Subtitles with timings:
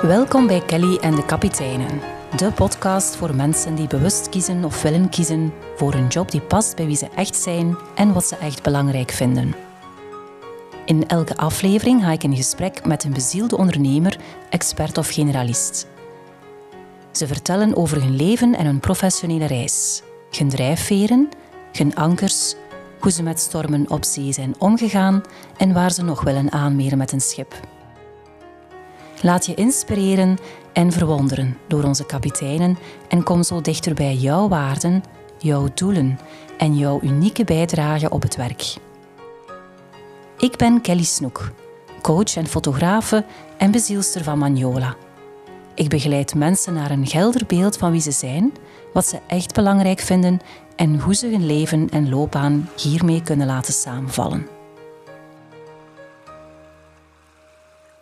[0.00, 2.00] Welkom bij Kelly en de Kapiteinen,
[2.36, 6.76] de podcast voor mensen die bewust kiezen of willen kiezen voor een job die past
[6.76, 9.54] bij wie ze echt zijn en wat ze echt belangrijk vinden.
[10.84, 14.16] In elke aflevering ga ik in gesprek met een bezielde ondernemer,
[14.50, 15.86] expert of generalist.
[17.10, 21.28] Ze vertellen over hun leven en hun professionele reis, hun drijfveren,
[21.72, 22.54] hun ankers,
[23.00, 25.22] hoe ze met stormen op zee zijn omgegaan
[25.56, 27.79] en waar ze nog willen aanmeren met een schip.
[29.22, 30.38] Laat je inspireren
[30.72, 35.02] en verwonderen door onze kapiteinen en kom zo dichter bij jouw waarden,
[35.38, 36.18] jouw doelen
[36.58, 38.74] en jouw unieke bijdrage op het werk.
[40.38, 41.52] Ik ben Kelly Snoek,
[42.02, 43.24] coach en fotografe
[43.56, 44.96] en bezielster van Magnola.
[45.74, 48.52] Ik begeleid mensen naar een gelder beeld van wie ze zijn,
[48.92, 50.40] wat ze echt belangrijk vinden
[50.76, 54.59] en hoe ze hun leven en loopbaan hiermee kunnen laten samenvallen.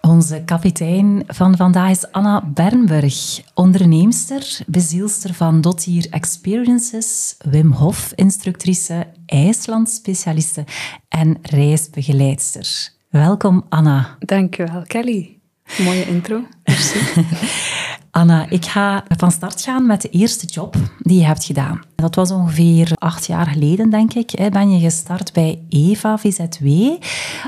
[0.09, 9.07] Onze kapitein van vandaag is Anna Bernburg, onderneemster, bezielster van Dottier Experiences, Wim Hof instructrice,
[9.27, 10.65] IJsland-specialiste
[11.09, 12.89] en reisbegeleidster.
[13.09, 14.17] Welkom Anna.
[14.19, 15.39] Dankjewel Kelly.
[15.79, 16.43] Mooie intro.
[16.65, 16.99] Merci.
[18.11, 21.81] Anna, ik ga van start gaan met de eerste job die je hebt gedaan.
[21.95, 24.51] Dat was ongeveer acht jaar geleden, denk ik.
[24.51, 26.67] Ben je gestart bij EVA VZW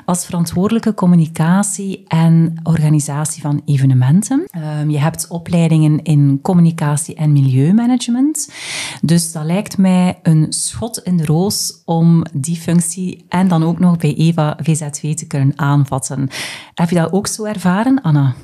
[0.04, 4.44] als verantwoordelijke communicatie en organisatie van evenementen.
[4.50, 8.52] Ehm, je hebt opleidingen in communicatie en milieumanagement.
[9.00, 13.78] Dus dat lijkt mij een schot in de roos om die functie en dan ook
[13.78, 16.28] nog bij EVA VZW te kunnen aanvatten.
[16.74, 18.34] Heb je dat ook zo ervaren, Anna?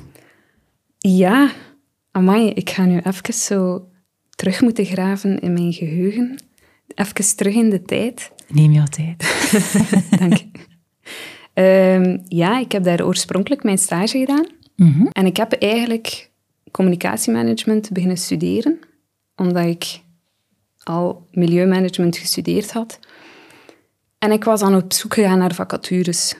[0.97, 1.49] Ja,
[2.17, 3.87] Amai, ik ga nu even zo
[4.35, 6.39] terug moeten graven in mijn geheugen.
[6.95, 8.31] Even terug in de tijd.
[8.47, 9.49] Neem jouw tijd.
[10.19, 10.47] Dank je.
[11.53, 14.45] Ehm, ja, ik heb daar oorspronkelijk mijn stage gedaan.
[14.75, 15.05] Mhm.
[15.11, 16.29] En ik heb eigenlijk
[16.71, 18.79] communicatiemanagement beginnen studeren,
[19.35, 20.01] omdat ik
[20.83, 22.99] al milieumanagement gestudeerd had.
[24.17, 26.35] En ik was dan op zoek gegaan naar vacatures.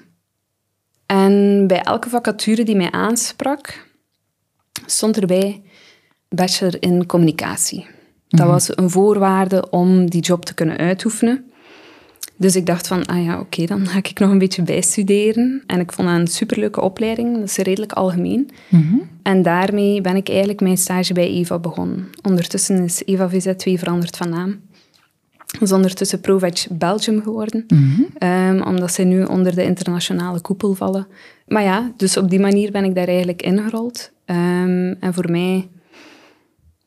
[1.06, 3.86] En bij elke vacature die mij aansprak,
[4.86, 5.62] stond erbij
[6.30, 7.86] bachelor in communicatie.
[8.28, 8.50] Dat mhm.
[8.50, 11.46] was een voorwaarde om die job te kunnen uitoefenen.
[12.40, 15.64] Dus ik dacht van, ah ja, oké, dan ga ik nog een beetje bijstuderen.
[15.68, 17.34] En ik vond dat een superleuke opleiding.
[17.34, 18.50] Dat is redelijk algemeen.
[18.70, 18.96] Mhm.
[19.22, 22.10] En daarmee ben ik eigenlijk mijn stage bij EVA begonnen.
[22.22, 24.60] Ondertussen is EVA VZ2 veranderd van naam.
[25.38, 27.66] Dat is ondertussen ProVeg Belgium geworden.
[27.68, 28.02] Mhm.
[28.18, 31.08] Ehm, omdat zij nu onder de internationale koepel vallen.
[31.48, 34.12] Maar ja, dus op die manier ben ik daar eigenlijk ingerold.
[34.26, 35.68] Um, en voor mij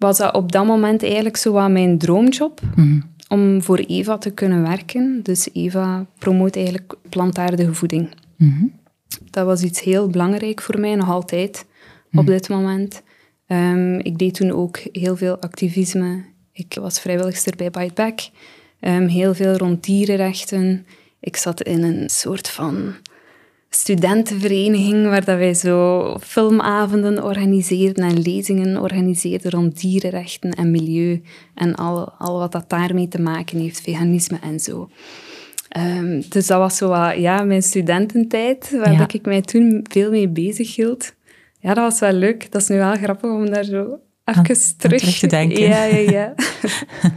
[0.00, 2.61] was dat op dat moment eigenlijk zo wat mijn droomjob.
[2.77, 3.00] Mhm.
[3.28, 5.21] Om voor Eva te kunnen werken.
[5.22, 8.09] Dus Eva promoot eigenlijk plantaardige voeding.
[8.37, 8.65] Mhm.
[9.31, 11.66] Dat was iets heel belangrijk voor mij, nog altijd,
[12.12, 12.27] op mhm.
[12.27, 13.03] dit moment.
[13.47, 16.25] Um, ik deed toen ook heel veel activisme.
[16.53, 18.21] Ik was vrijwilligster bij Bite Back.
[18.81, 20.87] Um, heel veel rond dierenrechten.
[21.21, 22.94] Ik zat in een soort van
[23.70, 31.22] studentenvereniging waar dat wij zo filmavonden organiseerden en lezingen organiseerden rond dierenrechten en milieu
[31.54, 34.91] en al, al wat dat daarmee te maken heeft, veganisme en zo.
[35.76, 39.06] Um, dus dat was zo wat, ja, mijn studententijd, waar ja.
[39.12, 41.14] ik mij toen veel mee bezig hield.
[41.58, 42.52] Ja, dat was wel leuk.
[42.52, 44.44] Dat is nu wel grappig om daar zo even
[44.76, 45.00] terug...
[45.00, 45.60] terug te denken.
[45.60, 46.34] Ja, ja, ja.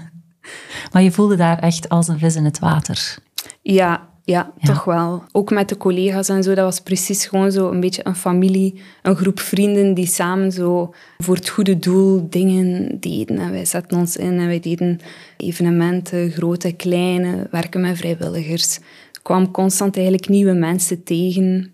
[0.91, 3.17] maar je voelde daar echt als een vis in het water.
[3.61, 5.23] Ja, ja, toch wel.
[5.31, 6.53] Ook met de collega's en zo.
[6.53, 10.93] Dat was precies gewoon zo een beetje een familie, een groep vrienden die samen zo
[11.17, 13.37] voor het goede doel dingen deden.
[13.37, 14.99] En wij zetten ons in en wij deden
[15.37, 18.77] evenementen, grote, kleine, werken met vrijwilligers.
[18.77, 21.73] Ik kwam constant eigenlijk nieuwe mensen tegen.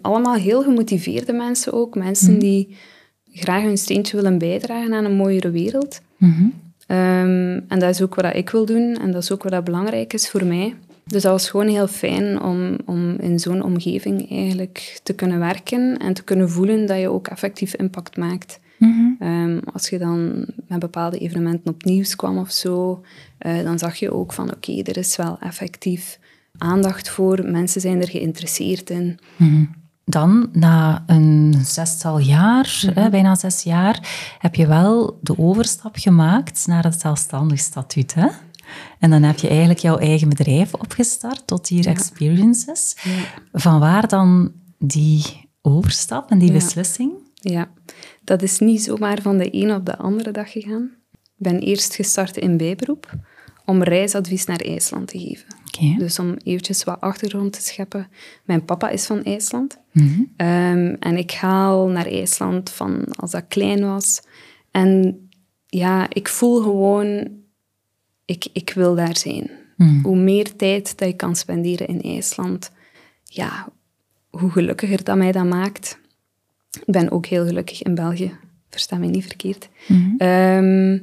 [0.00, 1.94] Allemaal heel gemotiveerde mensen ook.
[1.94, 2.40] Mensen mhm.
[2.40, 2.76] die
[3.32, 6.00] graag hun steentje willen bijdragen aan een mooiere wereld.
[6.16, 6.44] Mhm.
[6.86, 10.12] Ehm, en dat is ook wat ik wil doen en dat is ook wat belangrijk
[10.12, 10.74] is voor mij.
[11.04, 15.98] Dus dat was gewoon heel fijn om, om in zo'n omgeving eigenlijk te kunnen werken
[15.98, 18.60] en te kunnen voelen dat je ook effectief impact maakt.
[18.78, 19.10] Mhm.
[19.18, 23.02] Ehm, als je dan met bepaalde evenementen op nieuws kwam of zo,
[23.46, 26.18] uh, dan zag je ook van oké, er is wel effectief
[26.58, 29.18] aandacht voor, mensen zijn er geïnteresseerd in.
[29.36, 29.64] Mhm.
[30.04, 34.08] Dan, na een zestal jaar, mm hè, bijna zes jaar,
[34.38, 38.14] heb je wel de overstap gemaakt naar het zelfstandig statuut.
[38.14, 38.26] Hè?
[38.98, 42.96] En dan heb je eigenlijk jouw eigen bedrijf opgestart, tot hier Experiences.
[43.02, 43.10] Ja.
[43.52, 47.12] Van waar dan die overstap en die beslissing?
[47.34, 47.70] Ja,
[48.22, 50.90] dat is niet zomaar van de een op de andere dag gegaan.
[51.12, 53.16] Ik ben eerst gestart in bijberoep
[53.64, 55.46] om reisadvies naar IJsland te geven.
[55.98, 58.08] Dus om eventjes wat achtergrond te scheppen.
[58.44, 59.78] Mijn papa is van IJsland.
[59.92, 60.22] Mhm.
[60.36, 64.22] Ehm, en ik haal naar IJsland van als dat klein was.
[64.70, 65.18] En
[65.66, 67.28] ja, ik voel gewoon,
[68.24, 69.50] ik, ik wil daar zijn.
[69.76, 70.00] Mhm.
[70.02, 72.70] Hoe meer tijd dat ik kan spenderen in IJsland,
[73.24, 73.68] ja,
[74.30, 75.98] hoe gelukkiger dat mij dat maakt.
[76.70, 78.32] Ik ben ook heel gelukkig in België,
[78.70, 79.68] versta mij niet verkeerd.
[79.86, 80.14] Mhm.
[80.16, 80.98] Ehm,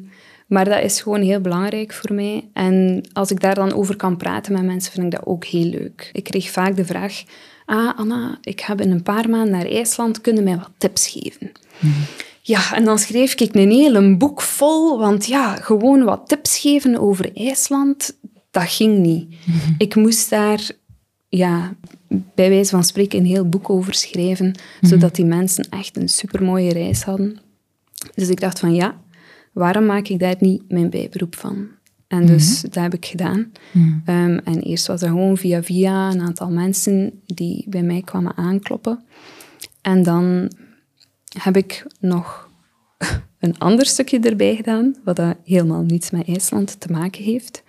[0.47, 2.49] maar dat is gewoon heel belangrijk voor mij.
[2.53, 5.65] En als ik daar dan over kan praten met mensen, vind ik dat ook heel
[5.65, 6.09] leuk.
[6.13, 7.23] Ik kreeg vaak de vraag,
[7.65, 11.51] ah Anna, ik heb in een paar maanden naar IJsland, kunnen mij wat tips geven?
[11.79, 11.91] Mhm.
[12.41, 16.97] Ja, en dan schreef ik een hele boek vol, want ja, gewoon wat tips geven
[16.97, 18.17] over IJsland,
[18.51, 19.29] dat ging niet.
[19.29, 19.73] Mhm.
[19.77, 20.71] Ik moest daar
[21.29, 21.75] ja,
[22.35, 24.91] bij wijze van spreken een heel boek over schrijven, mhm.
[24.91, 27.39] zodat die mensen echt een supermooie reis hadden.
[28.15, 29.01] Dus ik dacht van ja,
[29.51, 31.67] waarom maak ik daar niet mijn bijberoep van?
[32.07, 32.71] En dus mhm.
[32.71, 33.51] dat heb ik gedaan.
[33.71, 33.99] Mhm.
[34.05, 38.37] Ehm, en eerst was dat gewoon via via een aantal mensen die bij mij kwamen
[38.37, 39.03] aankloppen.
[39.81, 40.51] En dan
[41.39, 42.49] heb ik nog
[43.39, 47.63] een ander stukje erbij gedaan, wat dat helemaal niets met IJsland te maken heeft,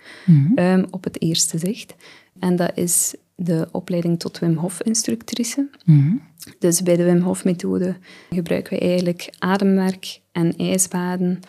[0.55, 1.95] ehm, op het eerste zicht.
[2.39, 5.69] En dat is de opleiding tot Wim Hof-instructrice.
[5.85, 6.15] Mhm.
[6.59, 7.95] Dus bij de Wim Hof-methode
[8.29, 11.39] gebruiken we eigenlijk ademwerk en ijsbaden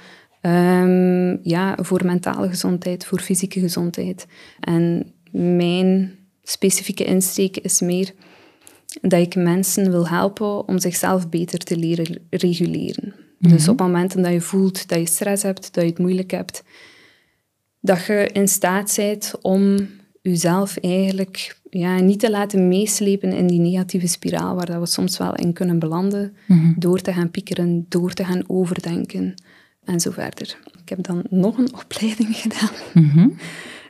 [0.41, 4.27] um, ja, voor mentale gezondheid, voor fysieke gezondheid.
[4.61, 8.13] En mijn specifieke insteek is meer
[9.00, 13.14] dat ik mensen wil helpen om zichzelf beter te leren reguleren.
[13.38, 13.70] Dus mhm.
[13.70, 16.62] op momenten dat je voelt dat je stress hebt, dat je het moeilijk hebt,
[17.81, 19.76] dat je in staat bent om
[20.23, 25.19] jezelf eigenlijk ja, niet te laten meeslepen in die negatieve spiraal waar dat we soms
[25.19, 26.73] wel in kunnen belanden, mhm.
[26.79, 29.35] door te gaan piekeren, door te gaan overdenken
[29.85, 30.58] en zo verder.
[30.82, 33.37] Ik heb dan nog een opleiding gedaan, mm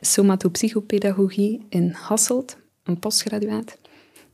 [0.05, 3.77] somatopsychopedagogie in Hasselt, een postgraduaat.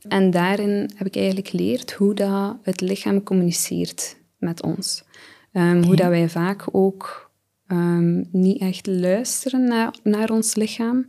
[0.08, 5.04] En daarin heb ik eigenlijk geleerd hoe dat het lichaam communiceert met ons.
[5.52, 7.30] Um, Hoe dat wij vaak ook
[7.66, 11.04] um, niet echt luisteren naar, naar ons lichaam.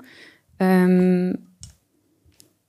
[0.57, 1.35] Um,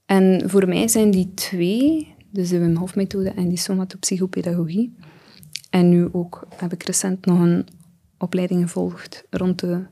[0.07, 4.95] en voor mij zijn die twee, dus de Wim Hof methode en die somatopsychopedagogie.
[5.71, 7.67] En nu ook heb ik recent nog een
[8.19, 9.83] opleiding gevolgd rond de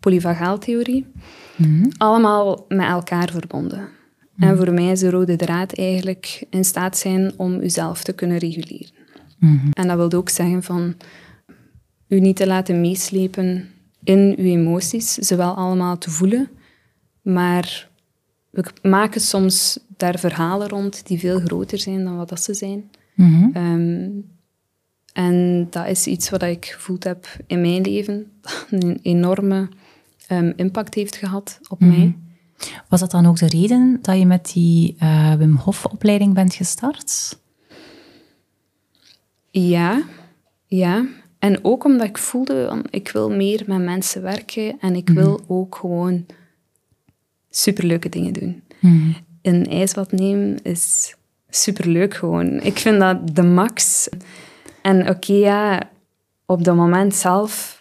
[0.00, 1.06] polyvagaaltheorie.
[1.56, 3.88] Mm Allemaal met elkaar verbonden.
[4.40, 4.56] En mhm.
[4.56, 8.90] voor mij is de rode draad eigenlijk in staat zijn om uzelf te kunnen reguleren.
[9.38, 9.70] Mhm.
[9.72, 10.94] En dat wil ook zeggen van
[12.08, 13.68] u niet te laten meeslepen
[14.04, 16.48] in uw emoties, ze wel allemaal te voelen,
[17.22, 17.88] maar
[18.50, 22.90] we maken soms daar verhalen rond die veel groter zijn dan wat dat ze zijn.
[23.14, 23.48] Mhm.
[23.52, 24.08] Ehm,
[25.12, 29.68] en dat is iets wat ik gevoeld heb in mijn leven, dat een enorme
[30.32, 31.90] um, impact heeft gehad op mhm.
[31.90, 32.16] mij.
[32.88, 37.38] Was dat dan ook de reden dat je met die uh, Wim Hof-opleiding bent gestart?
[39.50, 40.02] Ja,
[40.66, 41.06] ja.
[41.38, 45.52] En ook omdat ik voelde, ik wil meer met mensen werken en ik wil mhm.
[45.52, 46.26] ook gewoon
[47.50, 48.62] superleuke dingen doen.
[48.78, 49.16] Mm.
[49.42, 51.14] Een ijsbad nemen is
[51.48, 52.60] superleuk gewoon.
[52.60, 54.08] Ik vind dat de max.
[54.82, 55.90] En oké, ja,
[56.46, 57.79] op dat moment zelf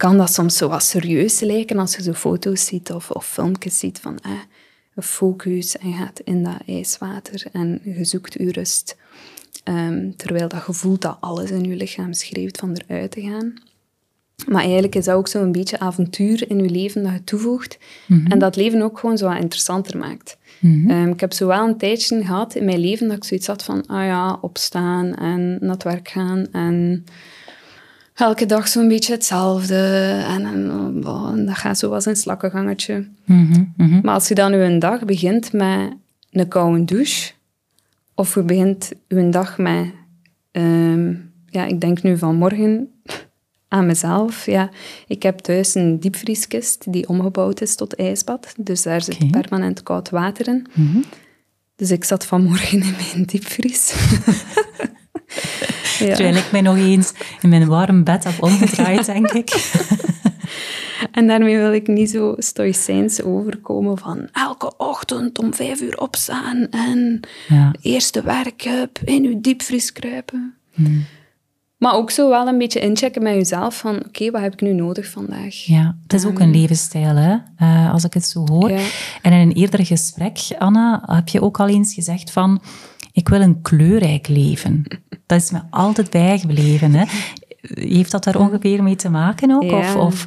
[0.00, 3.78] kan dat soms zo wat serieus lijken als je zo foto's ziet of, of filmpjes
[3.78, 4.30] ziet van eh,
[5.02, 8.96] focus en gaat in dat ijswater en je zoekt je rust.
[9.64, 13.54] Um, terwijl dat gevoel dat alles in je lichaam schreeuwt van eruit te gaan.
[14.46, 17.78] Maar eigenlijk is dat ook zo'n beetje avontuur in je leven dat je toevoegt.
[18.06, 18.32] Mhm.
[18.32, 20.36] En dat leven ook gewoon zo wat interessanter maakt.
[20.60, 20.90] Mhm.
[20.90, 23.64] Ehm, ik heb zo wel een tijdje gehad in mijn leven dat ik zoiets had
[23.64, 27.04] van, ah ja, opstaan en naar het werk gaan en
[28.20, 29.74] elke dag zo'n beetje hetzelfde.
[30.26, 33.08] En, en, dat gaat zo als een slakkengangetje.
[33.24, 35.92] Mhm, maar als je dan een dag begint met
[36.30, 37.32] een koude douche,
[38.14, 39.86] of je begint je dag met,
[40.50, 41.14] ehm,
[41.46, 42.88] ja, ik denk nu vanmorgen
[43.68, 44.46] aan mezelf.
[44.46, 44.70] Ja,
[45.06, 48.54] ik heb thuis een diepvrieskist die omgebouwd is tot ijsbad.
[48.56, 50.66] Dus daar zit permanent koud water in.
[50.72, 50.98] Mhm.
[51.76, 53.92] Dus ik zat vanmorgen in mijn diepvries.
[56.06, 56.14] ja.
[56.14, 59.70] Terwijl ik mij nog eens in mijn warm bed heb omgedraaid, denk ik.
[61.12, 66.66] en daarmee wil ik niet zo stoïcijns overkomen van elke ochtend om vijf uur opstaan
[66.70, 67.72] en ja.
[67.80, 68.64] eerste werk
[69.04, 70.54] in uw diepvries kruipen.
[70.74, 70.98] Mhm.
[71.80, 74.72] Maar ook zo wel een beetje inchecken met jezelf van oké, wat heb ik nu
[74.72, 75.54] nodig vandaag?
[75.54, 77.36] Ja, het is ook een ehm, levensstijl, hè?
[77.58, 78.70] Uh, als ik het zo hoor.
[79.22, 82.60] En in een eerder gesprek, Anna, heb je ook al eens gezegd van
[83.12, 84.84] ik wil een kleurrijk leven.
[85.26, 86.94] Dat is me altijd bijgebleven.
[86.94, 87.04] Hè?
[87.60, 89.72] Heeft dat daar ongeveer mee te maken ook?
[89.72, 90.26] Of, of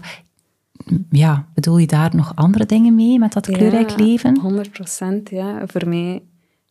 [1.10, 4.40] ja, bedoel je daar nog andere dingen mee met dat kleurrijk leven?
[4.40, 5.62] 100 procent, ja.
[5.66, 6.24] Voor mij,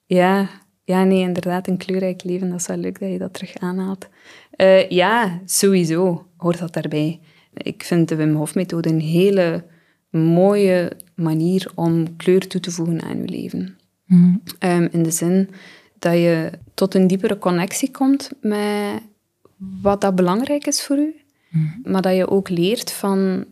[0.07, 0.49] ja,
[0.85, 4.09] ja, nee, inderdaad, een kleurrijk leven, dat is wel leuk dat je dat terug aanhaalt.
[4.57, 7.21] Uh, ja, sowieso hoort dat daarbij.
[7.53, 9.65] Ik vind de Wim Hof methode een hele
[10.11, 13.77] mooie manier om kleur toe te voegen aan je leven.
[14.07, 14.37] Mhm.
[14.59, 15.49] Ehm, in de zin
[15.99, 19.03] dat je tot een diepere connectie komt met
[19.83, 21.15] wat dat belangrijk is voor u,
[21.49, 21.91] mhm.
[21.91, 23.45] maar dat je ook leert van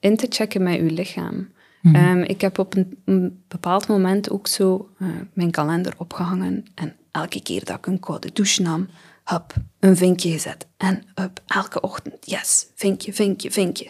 [0.00, 1.48] in te checken met je lichaam.
[1.88, 1.96] Mhm.
[1.96, 7.42] Ehm, ik heb op een, bepaald moment ook zo uh, mijn kalender opgehangen en elke
[7.42, 8.88] keer dat ik een koude douche nam,
[9.24, 10.66] hup, een vinkje gezet.
[10.76, 13.86] En hup, elke ochtend, yes, vinkje, vinkje, vinkje.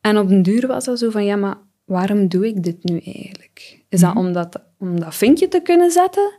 [0.00, 2.98] En op een duur was dat zo van, ja, maar waarom doe ik dit nu
[2.98, 3.84] eigenlijk?
[3.88, 6.32] Is dat om dat, om dat vinkje te kunnen zetten?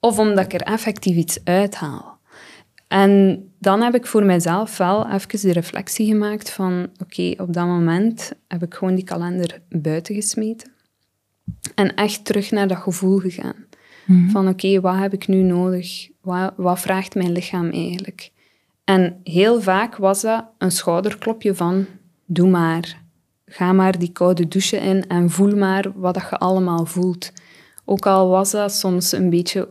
[0.00, 2.07] Of omdat ik er effectief iets uithaal?
[2.88, 7.66] En dan heb ik voor mijzelf wel even de reflectie gemaakt van oké, op dat
[7.66, 10.70] moment heb ik gewoon die kalender buiten gesmeten.
[11.74, 13.66] En echt terug naar dat gevoel gegaan.
[14.06, 14.28] Mhm.
[14.28, 16.08] Van oké, wat heb ik nu nodig?
[16.20, 18.30] Wat, wat vraagt mijn lichaam eigenlijk?
[18.84, 21.86] En heel vaak was dat een schouderklopje van
[22.26, 23.02] doe maar.
[23.46, 27.32] Ga maar die koude douche in en voel maar wat dat je allemaal voelt.
[27.84, 29.68] Ook al was dat soms een beetje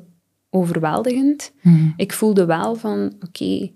[0.49, 1.51] overweldigend.
[1.61, 1.89] Mhm.
[1.95, 3.71] Ik voelde wel van, oké,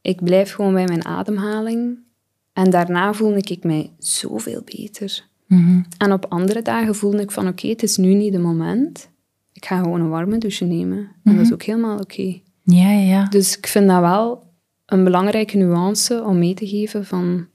[0.00, 1.98] ik blijf gewoon bij mijn ademhaling.
[2.52, 5.26] En daarna voelde ik mij zoveel beter.
[5.46, 5.80] Mhm.
[5.98, 9.10] En op andere dagen voelde ik van, oké, het is nu niet de moment.
[9.52, 10.98] Ik ga gewoon een warme douche nemen.
[10.98, 11.52] En dat is mhm.
[11.52, 12.40] ook helemaal oké.
[12.62, 13.24] Ja, ja, ja.
[13.28, 14.50] Dus ik vind dat wel
[14.86, 17.46] een belangrijke nuance om mee te geven van...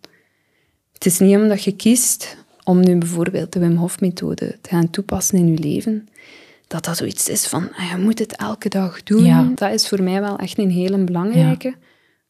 [0.94, 4.90] Het is niet omdat je kiest om nu bijvoorbeeld de Wim Hof methode te gaan
[4.90, 6.08] toepassen in je leven,
[6.68, 9.56] dat dat zoiets is van, ah, je moet het elke dag doen.
[9.56, 11.76] Dat is voor mij wel echt een hele belangrijke.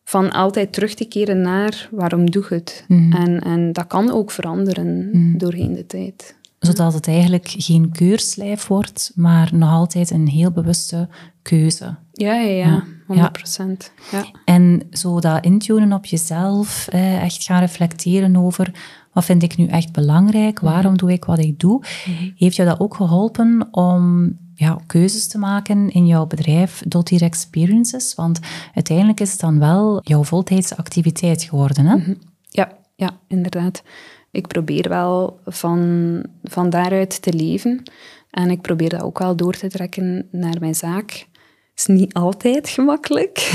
[0.03, 2.85] Van altijd terug te keren naar waarom doe je het.
[2.87, 3.13] Mhm.
[3.13, 5.37] En, en dat kan ook veranderen mm.
[5.37, 6.35] doorheen de tijd.
[6.59, 11.09] Zodat het eigenlijk geen keurslijf wordt, maar nog altijd een heel bewuste
[11.41, 11.95] keuze.
[12.17, 12.83] Ja, ja, ja.
[13.07, 13.91] 100 procent.
[14.11, 14.25] Ja.
[14.45, 18.71] En zo dat intunen op jezelf, echt gaan reflecteren over
[19.17, 20.59] wat vind ik nu echt belangrijk?
[20.59, 21.79] Waarom doe ik wat ik doe?
[22.05, 22.29] Mhm.
[22.35, 28.15] Heeft jou dat ook geholpen om ja, keuzes te maken in jouw bedrijf Dotier Experiences?
[28.15, 28.39] Want
[28.73, 31.95] uiteindelijk is het dan wel jouw voltijdse activiteit geworden, hè?
[31.95, 32.13] Mhm.
[32.49, 33.83] Ja, ja, inderdaad.
[34.31, 37.83] Ik probeer wel van, van daaruit te leven.
[38.29, 41.27] En ik probeer dat ook wel door te trekken naar mijn zaak
[41.77, 43.53] is niet altijd gemakkelijk.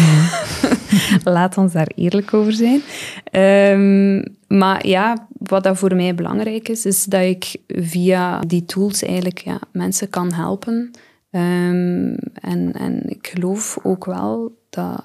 [1.25, 2.83] Laat ons daar eerlijk over zijn.
[3.25, 4.23] Ehm,
[4.59, 9.39] maar ja, wat dat voor mij belangrijk is, is dat ik via die tools eigenlijk
[9.39, 10.91] ja, mensen kan helpen.
[11.31, 15.05] Ehm, en, en ik geloof ook wel dat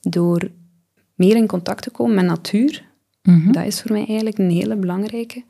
[0.00, 0.50] door
[1.14, 2.84] meer in contact te komen met natuur,
[3.22, 3.52] mhm.
[3.52, 5.44] dat is voor mij eigenlijk een hele belangrijke.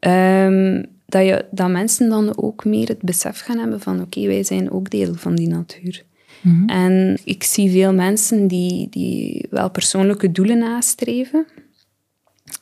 [0.00, 4.44] Um, dat, je, dat mensen dan ook meer het besef gaan hebben van oké, wij
[4.44, 6.04] zijn ook deel van die natuur.
[6.40, 6.68] Mhm.
[6.68, 11.46] En ik zie veel mensen die, die wel persoonlijke doelen nastreven.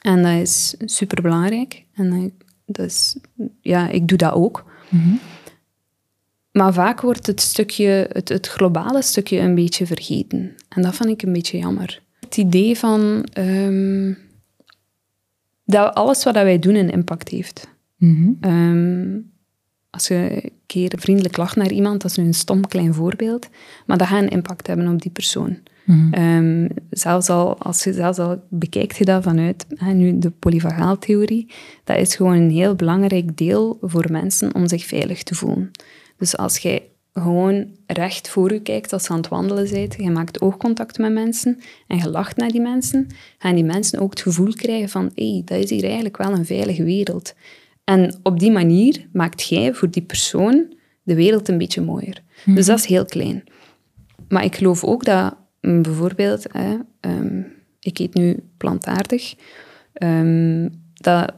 [0.00, 1.85] En dat is superbelangrijk.
[1.95, 2.33] En
[2.67, 3.17] dat is,
[3.61, 4.65] ja, ik doe dat ook.
[4.88, 5.15] Mhm.
[6.53, 10.55] Maar vaak wordt het, stukje, het, het globale stukje een beetje vergeten.
[10.69, 12.03] En dat vind ik een beetje jammer.
[12.21, 14.12] Het idee van ehm,
[15.65, 17.75] dat alles wat wij doen een impact heeft.
[17.97, 18.33] Mhm.
[18.41, 19.19] Ehm,
[19.91, 23.49] als je een keer vriendelijk lacht naar iemand, dat is nu een stom klein voorbeeld,
[23.87, 25.59] maar dat gaat een impact hebben op die persoon.
[25.85, 26.12] Mhm.
[26.12, 31.50] Ehm, zelfs al, als je zelfs al bekijkt je dat vanuit hè, nu de polyvagaaltheorie,
[31.85, 35.71] dat is gewoon een heel belangrijk deel voor mensen om zich veilig te voelen.
[36.17, 40.11] Dus als jij gewoon recht voor je kijkt als je aan het wandelen bent, je
[40.11, 43.07] maakt oogcontact met mensen en je lacht naar die mensen,
[43.38, 46.33] gaan die mensen ook het gevoel krijgen van hé, hey, dat is hier eigenlijk wel
[46.33, 47.35] een veilige wereld.
[47.87, 52.23] En op die manier maakt jij voor die persoon de wereld een beetje mooier.
[52.45, 52.66] Dus mhm.
[52.66, 53.45] dat is heel klein.
[54.28, 57.43] Maar ik geloof ook dat mm, bijvoorbeeld, hè, ehm,
[57.81, 59.35] ik eet nu plantaardig,
[60.02, 61.35] um, dat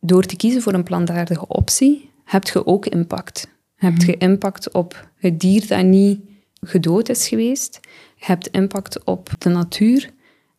[0.00, 3.48] door te kiezen voor een plantaardige optie, heb je ook impact.
[3.74, 4.30] Heb je mhm.
[4.30, 6.20] impact op het dier dat niet
[6.60, 7.80] gedood is geweest.
[8.16, 10.10] Je hebt impact op de natuur.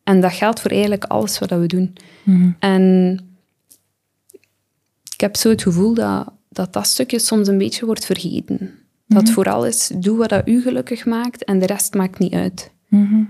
[0.04, 1.96] En dat geldt voor eigenlijk alles wat we doen.
[2.24, 2.51] Mhm.
[2.60, 3.20] En
[5.15, 8.72] ik heb zo het gevoel dat, dat dat stukje soms een beetje wordt vergeten.
[9.07, 9.31] Dat mhm.
[9.31, 12.72] vooral is, doe wat dat u gelukkig maakt en de rest maakt niet uit.
[12.88, 13.24] Mhm.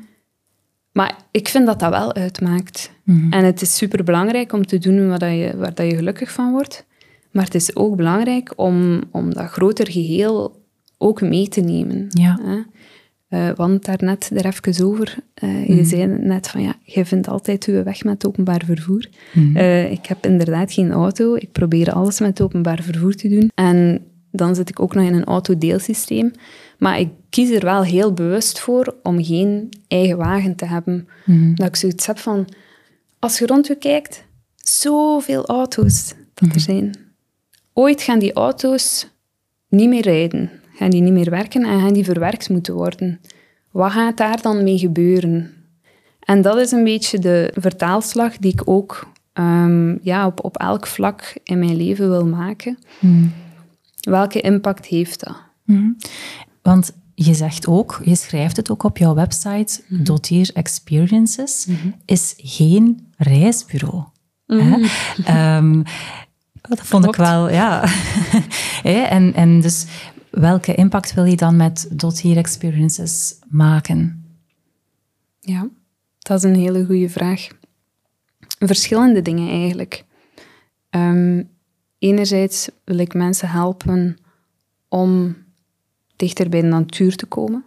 [0.92, 2.92] Maar ik vind dat dat wel uitmaakt.
[3.04, 3.34] Mhm.
[3.34, 6.52] En het is superbelangrijk om te doen wat dat je, waar dat je gelukkig van
[6.52, 6.86] wordt.
[7.32, 10.64] Maar het is ook belangrijk om, om dat groter geheel
[10.98, 12.08] ook mee te nemen.
[12.10, 12.40] Ja.
[13.30, 15.16] Uh, want daarnet er even over.
[15.44, 15.86] Uh, Je mhm.
[15.86, 19.10] zei net van ja, je vindt altijd je weg met openbaar vervoer.
[19.34, 19.58] Mhm.
[19.58, 21.36] Uh, ik heb inderdaad geen auto.
[21.36, 23.52] Ik probeer alles met openbaar vervoer te doen.
[23.56, 26.32] En dan zit ik ook nog in een autodeelsysteem.
[26.78, 31.08] Maar ik kies er wel heel bewust voor om geen eigen wagen te hebben.
[31.26, 31.56] Mhm.
[31.56, 32.48] Dat ik zoiets heb van,
[33.20, 36.96] als je rond je kijkt, zoveel auto's dat er zijn.
[37.74, 39.08] Ooit gaan die auto's
[39.70, 43.20] niet meer rijden gaan die niet meer werken en gaan die verwerkt moeten worden.
[43.72, 45.54] Wat gaat daar dan mee gebeuren?
[46.20, 50.88] En dat is een beetje de vertaalslag die ik ook ehm, ja, op, op elk
[50.88, 52.78] vlak in mijn leven wil maken.
[53.00, 53.34] Hmm.
[54.00, 55.36] Welke impact heeft dat?
[55.64, 55.98] Hmm.
[56.62, 60.04] Want je zegt ook, je schrijft het ook op jouw website, mm
[60.54, 61.88] Experiences mhm.
[62.06, 64.04] is geen reisbureau.
[64.48, 65.84] Um,
[66.70, 67.84] dat vond ik wel, ja.
[68.84, 69.86] en, en dus
[70.36, 74.26] welke impact wil je dan met Dot Here Experiences maken?
[75.40, 75.70] Ja,
[76.20, 77.48] dat is een hele goede vraag.
[78.60, 80.04] Verschillende dingen eigenlijk.
[80.90, 81.50] Um,
[82.00, 84.18] enerzijds wil ik mensen helpen
[84.88, 85.36] om
[86.16, 87.64] dichter bij de natuur te komen,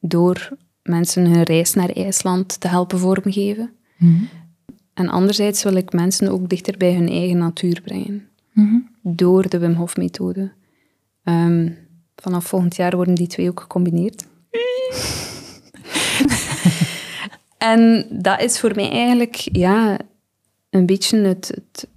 [0.00, 0.48] door
[0.82, 3.72] mensen hun reis naar IJsland te helpen vormgeven.
[3.96, 4.28] Mm
[4.94, 8.76] En anderzijds wil ik mensen ook dichter bij hun eigen natuur brengen, mhm.
[9.02, 9.96] door de Wim Hof
[11.26, 11.68] Ehm,
[12.16, 14.24] vanaf volgend jaar worden die twee ook gecombineerd.
[17.72, 19.98] en dat is voor mij eigenlijk ja,
[20.70, 21.88] een beetje het, het,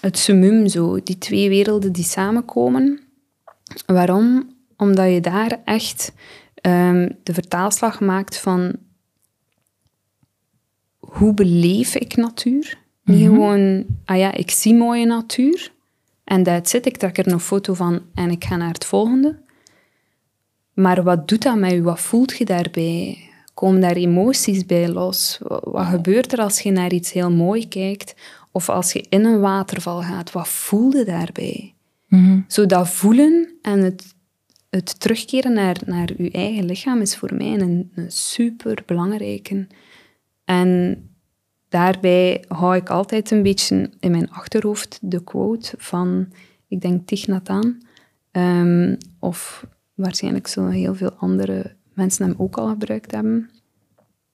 [0.00, 1.02] het summum, zo.
[1.02, 3.00] die twee werelden die samenkomen.
[3.86, 4.56] Waarom?
[4.76, 6.12] Omdat je daar echt
[6.54, 8.72] ehm, de vertaalslag maakt van
[10.98, 12.78] hoe beleef ik natuur?
[13.04, 13.28] Niet mhm.
[13.34, 15.72] gewoon, ah ja, ik zie mooie natuur,
[16.24, 19.42] en dat zit, ik trek er een foto van en ik ga naar het volgende.
[20.72, 21.82] Maar wat doet dat met je?
[21.82, 23.28] Wat voelt je daarbij?
[23.54, 25.38] Komen daar emoties bij los?
[25.62, 28.14] Wat gebeurt er als je naar iets heel mooi kijkt?
[28.52, 31.74] Of als je in een waterval gaat, wat voel je daarbij?
[32.08, 34.14] Mm Zo dat voelen en het,
[34.70, 39.66] het terugkeren naar, naar je eigen lichaam is voor mij een, een super belangrijke.
[40.44, 40.98] En
[41.74, 46.28] daarbij hou ik altijd een beetje in mijn achterhoofd de quote van,
[46.68, 47.50] ik denk Thich Nhat
[48.32, 53.50] um, of waarschijnlijk zullen heel veel andere mensen hem ook al gebruikt hebben,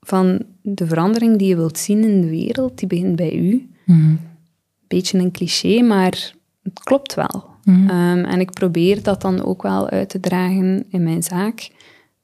[0.01, 3.69] van de verandering die je wilt zien in de wereld, die begint bij u.
[3.85, 4.19] Mm
[4.87, 7.45] Beetje een cliché, maar het klopt wel.
[7.65, 7.89] Mhm.
[7.89, 11.71] Ehm, en ik probeer dat dan ook wel uit te dragen in mijn zaak.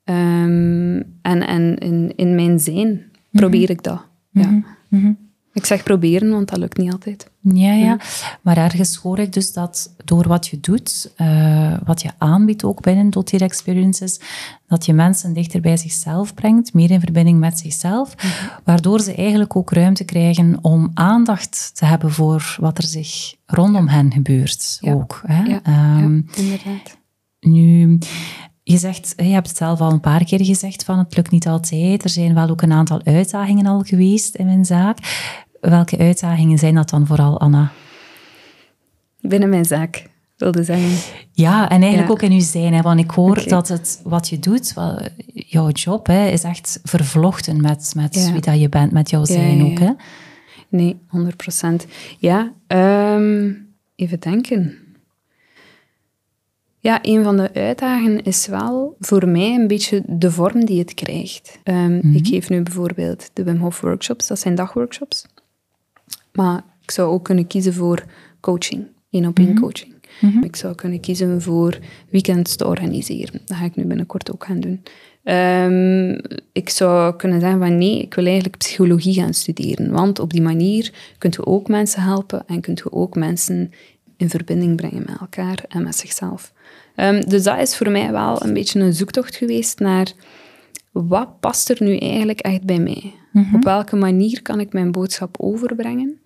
[0.05, 3.73] Um, en en in, in mijn zijn probeer mhm.
[3.73, 4.07] ik dat.
[4.31, 4.76] Ja.
[4.89, 5.13] Mhm.
[5.57, 7.31] Ik zeg proberen, want dat lukt niet altijd.
[7.41, 7.99] Ja, ja.
[8.43, 12.83] Maar ergens hoor ik dus dat door wat je doet, uh, wat je aanbiedt ook
[12.83, 14.21] binnen Dotier Experiences,
[14.67, 18.27] dat je mensen dichter bij zichzelf brengt, meer in verbinding met zichzelf, mhm.
[18.65, 23.89] waardoor ze eigenlijk ook ruimte krijgen om aandacht te hebben voor wat er zich rondom
[23.89, 24.79] hen gebeurt.
[24.83, 25.43] Ook, hè?
[25.43, 25.61] Ja,
[26.03, 26.99] um, inderdaad.
[27.41, 27.99] Nu,
[28.69, 31.47] je, zegt, je hebt het zelf al een paar keer gezegd van het lukt niet
[31.47, 32.05] altijd.
[32.05, 34.99] Er zijn wel ook een aantal uitdagingen al geweest in mijn zaak.
[35.61, 37.73] Welke uitdagingen zijn dat dan vooral, Anna?
[39.21, 41.13] Binnen mijn zaak, wilde zeggen.
[41.33, 42.75] Ja, en eigenlijk ook in uw zijn.
[42.75, 44.75] Hè, want ik hoor dat het, wat je doet,
[45.33, 49.65] jouw job, hè, is echt vervlochten met, met wie dat je bent, met jouw zijn
[49.65, 49.79] ook.
[49.79, 49.91] Hè?
[50.69, 51.87] Nee, 100 procent.
[52.19, 54.86] Ja, um, even denken.
[56.87, 60.95] Ja, een van de uitdagingen is wel voor mij een beetje de vorm die het
[60.95, 61.59] krijgt.
[61.63, 62.17] Ehm, mhm.
[62.17, 65.27] Ik geef nu bijvoorbeeld de Wim Hof workshops, dat zijn dagworkshops.
[66.33, 68.05] Maar ik zou ook kunnen kiezen voor
[68.41, 69.61] coaching, één op één mhm.
[69.61, 69.95] coaching.
[70.21, 70.45] Mhm.
[70.45, 71.79] Ik zou kunnen kiezen voor
[72.11, 73.41] weekends te organiseren.
[73.47, 74.83] Dat ga ik nu binnenkort ook gaan doen.
[75.25, 76.21] Um,
[76.53, 79.91] ik zou kunnen zeggen van nee, ik wil eigenlijk psychologie gaan studeren.
[79.91, 83.73] Want op die manier kunt je ook mensen helpen en kunt je ook mensen
[84.17, 86.55] in verbinding brengen met elkaar en met zichzelf.
[86.97, 90.13] Um, dus dat is voor mij wel een beetje een zoektocht geweest naar
[90.93, 93.15] wat past er nu eigenlijk echt bij mij?
[93.33, 93.55] Mhm.
[93.55, 96.21] Op welke manier kan ik mijn boodschap overbrengen?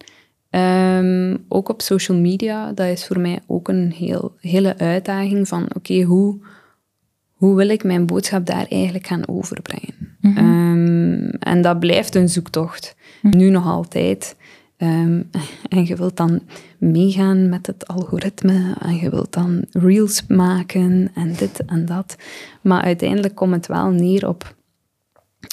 [0.51, 5.69] Um, ook op social media, dat is voor mij ook een heel, hele uitdaging van
[5.77, 6.39] oké, hoe,
[7.31, 10.17] hoe wil ik mijn boodschap daar eigenlijk gaan overbrengen?
[10.21, 13.37] Mm en dat blijft een zoektocht, mhm.
[13.37, 14.37] nu nog altijd.
[14.83, 15.31] Um,
[15.69, 16.41] en je wilt dan
[16.79, 22.17] meegaan met het algoritme en je wilt dan reels maken en dit en dat.
[22.61, 24.55] Maar uiteindelijk komt het wel neer op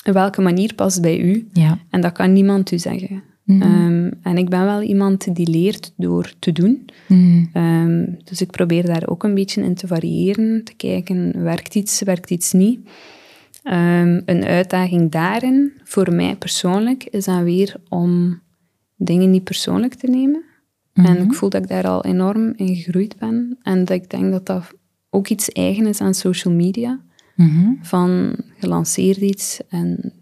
[0.03, 1.47] welke manier past bij u.
[1.53, 1.77] Ja.
[1.89, 3.23] En dat kan niemand u zeggen.
[3.43, 3.61] Mhm.
[3.61, 6.85] Ehm, en ik ben wel iemand die leert door te doen.
[7.07, 7.45] Mhm.
[7.53, 12.01] Ehm, dus ik probeer daar ook een beetje in te variëren, te kijken, werkt iets,
[12.01, 12.79] werkt iets niet.
[13.63, 18.39] Ehm, een uitdaging daarin, voor mij persoonlijk, is dan weer om
[18.97, 20.43] dingen niet persoonlijk te nemen.
[20.93, 21.21] En Mhm.
[21.21, 23.57] ik voel dat ik daar al enorm in gegroeid ben.
[23.61, 24.73] En dat ik denk dat dat
[25.09, 26.99] ook iets eigen is aan social media.
[27.35, 27.71] Mhm.
[27.81, 30.13] Van gelanceerd iets en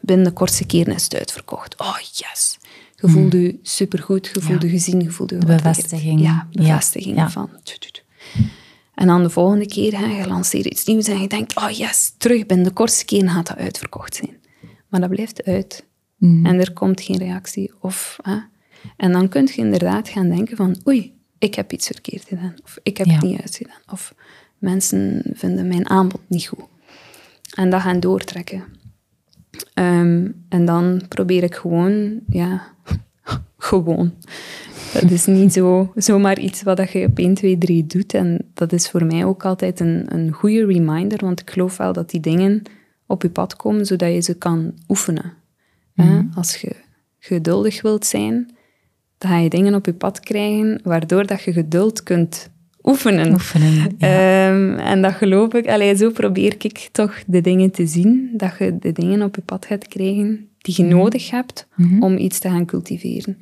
[0.00, 1.80] binnen de kortste keren is het uitverkocht.
[1.80, 2.58] Oh yes!
[2.94, 5.36] Je voelde je supergoed, je voelde je gezien, je voelde.
[5.36, 5.46] Mhm.
[5.46, 6.20] Bevestiging.
[6.20, 6.62] Ja, Ja.
[6.62, 7.30] bevestiging Ja.
[7.30, 7.50] van...
[7.62, 8.02] tju, tju, tju.
[8.94, 12.14] En dan de volgende keer, hè, je lanceert iets nieuws en je denkt, oh yes,
[12.18, 14.36] terug binnen de kortste keren gaat dat uitverkocht zijn.
[14.88, 15.86] Maar dat blijft uit.
[16.20, 16.46] Mhm.
[16.46, 17.72] En er komt geen reactie.
[17.80, 18.36] Of, hè.
[18.96, 22.54] En dan kun je inderdaad gaan denken van, oei, ik heb iets verkeerd gedaan.
[22.64, 23.12] Of ik heb Ja.
[23.12, 23.80] het niet juist gedaan.
[23.92, 24.14] Of
[24.58, 26.64] mensen vinden mijn aanbod niet goed.
[27.54, 28.64] En dat gaan doortrekken.
[29.74, 32.62] Ehm, en dan probeer ik gewoon, ja,
[33.58, 34.12] gewoon.
[34.92, 38.14] Dat is niet zo, zomaar iets wat je op 1, 2, 3 doet.
[38.14, 41.92] En dat is voor mij ook altijd een, een goede reminder, want ik geloof wel
[41.92, 42.62] dat die dingen
[43.06, 45.32] op je pad komen, zodat je ze kan oefenen.
[46.02, 46.20] Hè?
[46.34, 46.76] Als je
[47.18, 48.50] geduldig wilt zijn,
[49.18, 52.50] dan ga je dingen op je pad krijgen, waardoor dat je geduld kunt
[52.82, 53.32] oefenen.
[53.32, 53.72] Oefenen.
[53.74, 53.86] Ja.
[53.98, 55.68] Ehm, en dat geloof ik.
[55.68, 58.30] Allee, zo probeer ik toch de dingen te zien.
[58.32, 61.66] Dat je de dingen op je pad gaat krijgen die je nodig hebt
[62.00, 63.36] om iets te gaan cultiveren.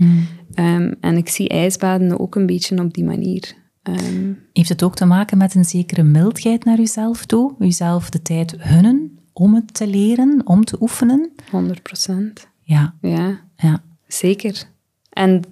[0.55, 3.55] Ehm, en ik zie ijsbaden ook een beetje op die manier.
[3.83, 7.55] Ehm, Heeft het ook te maken met een zekere mildheid naar uzelf toe?
[7.59, 11.31] Uzelf de tijd gunnen om het te leren, om te oefenen?
[11.51, 12.49] 100 procent.
[12.63, 13.83] Ja, Ja, ja.
[14.07, 14.65] zeker.
[15.11, 15.43] En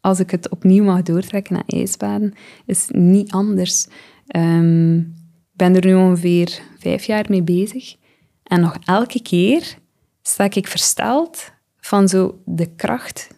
[0.00, 2.34] als ik het opnieuw mag doortrekken naar ijsbaden,
[2.66, 3.86] is het niet anders.
[4.26, 5.06] Ehm, ik
[5.52, 7.96] ben er nu ongeveer vijf jaar mee bezig.
[8.42, 9.78] En nog elke keer
[10.22, 13.28] sta ik versteld van zo de kracht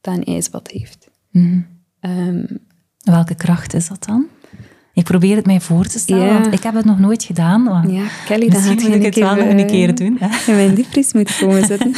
[0.00, 1.08] dat een ijsbad heeft.
[2.00, 2.44] Ehm,
[3.02, 4.26] Welke kracht is dat dan?
[4.96, 6.40] Ik probeer het mij voor te stellen, Ja.
[6.40, 7.62] want ik heb het nog nooit gedaan.
[7.62, 10.16] Maar ja, Kelly, misschien moet ik het wel nog een keer doen.
[10.20, 10.50] hè?
[10.52, 11.90] In mijn diepvries moet komen zitten.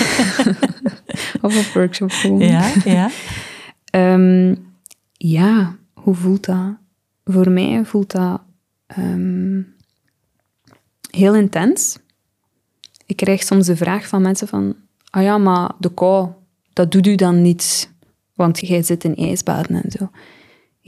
[1.43, 2.47] of op workshop komen.
[2.47, 3.11] Ja, ja.
[3.85, 4.55] Ehm,
[5.13, 6.77] ja, hoe voelt dat?
[7.25, 8.41] Voor mij voelt dat
[8.87, 9.61] ehm,
[11.11, 11.99] heel intens.
[13.07, 14.75] Ik krijg soms de vraag van mensen van...
[15.11, 16.29] Ah ja, maar de kou,
[16.73, 17.89] dat doet u dan niets.
[18.35, 20.11] Want jij zit in ijsbaden en zo.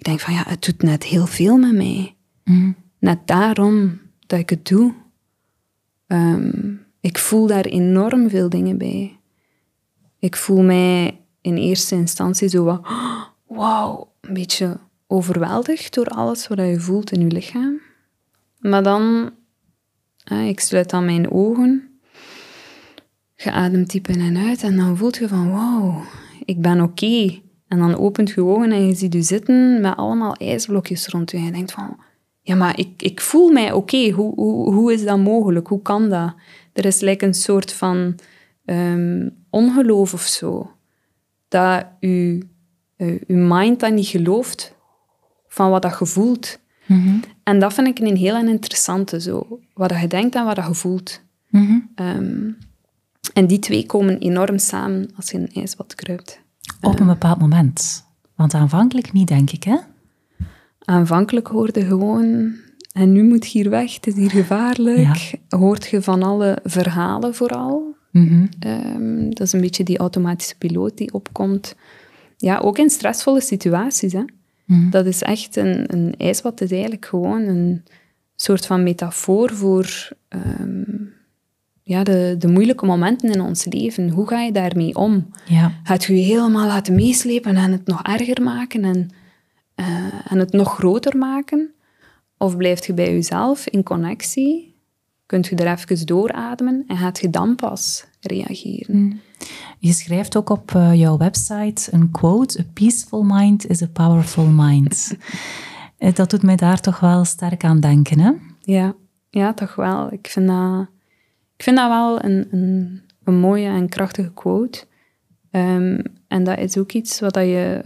[0.00, 2.14] Ik denk van, ja, het doet net heel veel met mij.
[2.98, 4.94] Net daarom dat ik het doe.
[6.06, 9.18] Ehm, ik voel daar enorm veel dingen bij.
[10.18, 13.22] Ik voel mij in eerste instantie zo wat, "Oh,
[13.58, 17.80] wauw, een beetje overweldigd door alles wat je voelt in je lichaam.
[18.58, 19.30] Maar dan,
[20.24, 22.00] eh, ik sluit dan mijn ogen,
[23.36, 26.02] je ademt diep in en uit en dan voelt je van, wauw,
[26.44, 27.40] ik ben oké.
[27.70, 31.36] En dan opent je ogen en je ziet je zitten met allemaal ijsblokjes rond je.
[31.36, 31.96] En je denkt van,
[32.40, 34.10] ja, maar ik, ik voel mij oké.
[34.10, 35.66] Hoe, hoe, hoe is dat mogelijk?
[35.66, 36.34] Hoe kan dat?
[36.72, 38.18] Er is lijkt een soort van
[38.64, 40.70] ehm, ongeloof of zo.
[41.48, 42.40] Dat je,
[42.96, 44.74] je mind dat niet gelooft
[45.48, 46.58] van wat dat je voelt.
[47.42, 49.60] En dat vind ik een heel interessante, zo.
[49.74, 51.20] Wat dat je denkt en wat dat je voelt.
[51.94, 52.50] Ehm,
[53.32, 56.40] en die twee komen enorm samen als je in een ijsbad kruipt.
[56.80, 58.06] Op een bepaald moment.
[58.34, 59.76] Want aanvankelijk niet, denk ik, hè?
[60.84, 62.52] Aanvankelijk hoorde gewoon...
[62.92, 65.34] En nu moet je hier weg, het is hier gevaarlijk.
[65.48, 67.94] Hoort je van alle verhalen vooral.
[68.58, 71.74] Ehm, dat is een beetje die automatische piloot die opkomt.
[72.36, 74.12] Ja, ook in stressvolle situaties.
[74.12, 74.24] Hè.
[74.90, 77.84] Dat is echt een, een ijsbad is eigenlijk gewoon een
[78.36, 80.82] soort van metafoor voor ehm,
[81.90, 84.10] ja, de, de moeilijke momenten in ons leven.
[84.10, 85.26] Hoe ga je daarmee om?
[85.46, 85.72] Ja.
[85.82, 89.10] Gaat je je helemaal laten meeslepen en het nog erger maken en,
[89.74, 89.86] eh,
[90.32, 91.70] en het nog groter maken?
[92.38, 94.74] Of blijf je bij jezelf in connectie?
[95.26, 99.20] Kunt je er even doorademen en gaat je dan pas reageren?
[99.78, 104.46] Je schrijft ook op eh, jouw website een quote: A peaceful mind is a powerful
[104.46, 104.96] mind.
[105.98, 108.30] Eh, dat doet mij daar toch wel sterk aan denken, hè?
[108.60, 108.94] Ja,
[109.30, 110.12] ja toch wel.
[110.12, 110.88] Ik vind dat,
[111.60, 114.84] ik vind dat wel een, een, een mooie en krachtige quote.
[115.50, 117.82] Ehm, en dat is ook iets wat dat je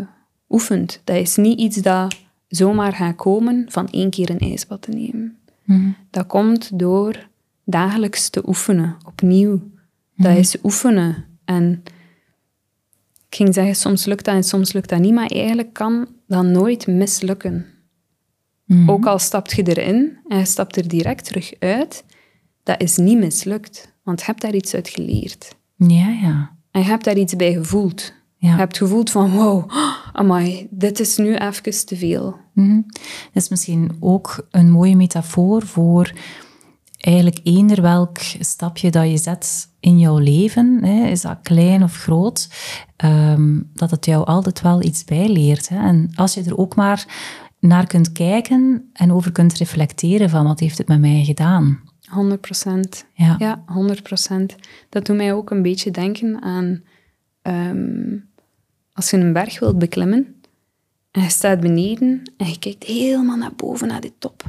[0.49, 1.01] oefent.
[1.05, 2.17] Dat is niet iets dat
[2.49, 5.37] zomaar gaat komen van één keer een ijsbad te nemen.
[6.11, 7.29] Dat komt door
[7.65, 9.63] dagelijks te oefenen, opnieuw.
[10.17, 11.25] Dat is oefenen.
[11.45, 11.83] En
[13.29, 16.45] ik ging zeggen, soms lukt dat en soms lukt dat niet, maar eigenlijk kan dat
[16.45, 17.67] nooit mislukken.
[18.87, 22.05] Ook al stapt je erin en je stapt er direct terug uit,
[22.65, 23.93] dat is niet mislukt.
[24.03, 25.57] Want je hebt daar iets uit geleerd.
[25.77, 26.57] Ja, ja.
[26.71, 28.13] En je hebt daar iets bij gevoeld.
[28.37, 28.51] Ja.
[28.51, 29.71] Je hebt gevoeld van, wow,
[30.13, 32.37] amai, dit is nu even te veel.
[32.53, 32.81] Mhm.
[33.33, 36.13] Dat is misschien ook een mooie metafoor voor
[37.05, 41.97] eigenlijk eender welk stapje dat je zet in jouw leven, hè, is dat klein of
[41.97, 42.49] groot,
[42.97, 45.69] ehm, dat het jou altijd wel iets bijleert.
[45.69, 45.79] Hè.
[45.79, 47.07] En als je er ook maar
[47.61, 51.81] naar kunt kijken en over kunt reflecteren van wat heeft het met mij gedaan.
[52.15, 53.05] 100 procent.
[53.15, 53.37] Ja.
[53.39, 54.55] ja, 100 procent.
[54.89, 56.83] Dat doet mij ook een beetje denken aan
[57.43, 58.17] ehm,
[58.93, 60.35] als je een berg wilt beklimmen
[61.11, 64.43] en je staat beneden en je kijkt helemaal naar boven, naar die top.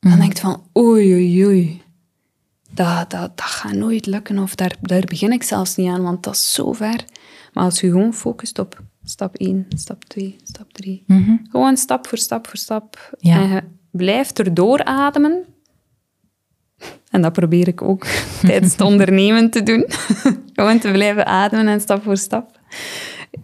[0.00, 0.18] Dan mm.
[0.18, 1.82] denk je van, oei, oei, oei.
[2.70, 6.22] Dat, dat, dat gaat nooit lukken of daar, daar begin ik zelfs niet aan, want
[6.22, 7.04] dat is zo ver.
[7.52, 11.02] Maar als je gewoon focust op stap 1, stap 2, stap 3.
[11.06, 11.36] Mhm.
[11.50, 13.14] Gewoon stap voor stap voor stap.
[13.18, 13.40] Ja.
[13.40, 15.44] En je blijft erdoor ademen.
[17.10, 18.06] En dat probeer ik ook
[18.46, 19.84] tijdens het ondernemen te doen.
[20.54, 22.60] Gewoon te blijven ademen en stap voor stap.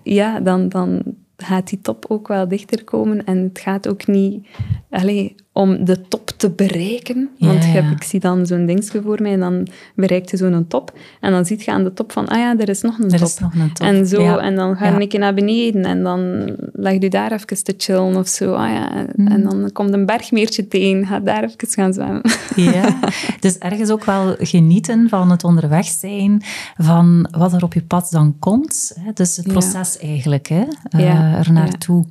[0.02, 1.02] Ja, dan, dan
[1.36, 3.24] gaat die top ook wel dichter komen.
[3.24, 4.46] En het gaat ook niet...
[4.90, 7.30] Allez, om de top te bereiken.
[7.38, 10.66] Want ja, Heb, ik zie dan zo'n dingetje voor mij en dan bereikt je zo'n
[10.68, 10.98] top.
[11.20, 13.18] En dan ziet je aan de top van, ah ja, er is nog een, er
[13.18, 13.28] top.
[13.28, 13.86] Is nog een top.
[13.86, 17.32] En zo, en dan ga je een keer naar beneden en dan leg je daar
[17.32, 18.52] even te chillen of zo.
[18.52, 19.26] Ah ja, mm.
[19.26, 22.22] En dan komt een bergmeertje tegen, ga daar even gaan zwemmen.
[22.56, 22.98] Ja,
[23.40, 26.42] dus ergens ook wel genieten van het onderweg zijn,
[26.76, 28.96] van wat er op je pad dan komt.
[29.14, 30.64] Dus het proces eigenlijk, hè?
[30.96, 32.04] Uh, er naartoe.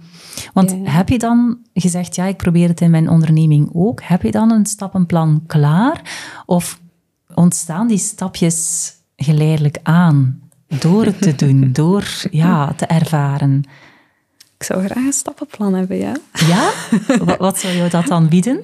[0.54, 3.35] Want heb je dan gezegd, ja, ik probeer het in mijn onderneming
[3.74, 4.02] ook.
[4.04, 6.02] Heb je dan een stappenplan klaar?
[6.46, 6.80] Of
[7.34, 10.40] ontstaan die stapjes geleidelijk aan?
[10.68, 13.64] Door het te doen, door ja, te ervaren.
[14.58, 16.16] Ik zou graag een stappenplan hebben, ja.
[16.48, 16.72] Ja?
[17.26, 18.62] Wat, wat zou jou dat dan bieden?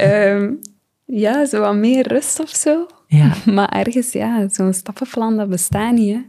[0.00, 0.58] um,
[1.24, 2.86] ja, zo wat meer rust of zo.
[3.06, 3.34] Ja.
[3.54, 6.20] Maar ergens, ja, zo'n stappenplan, dat bestaat niet, hè.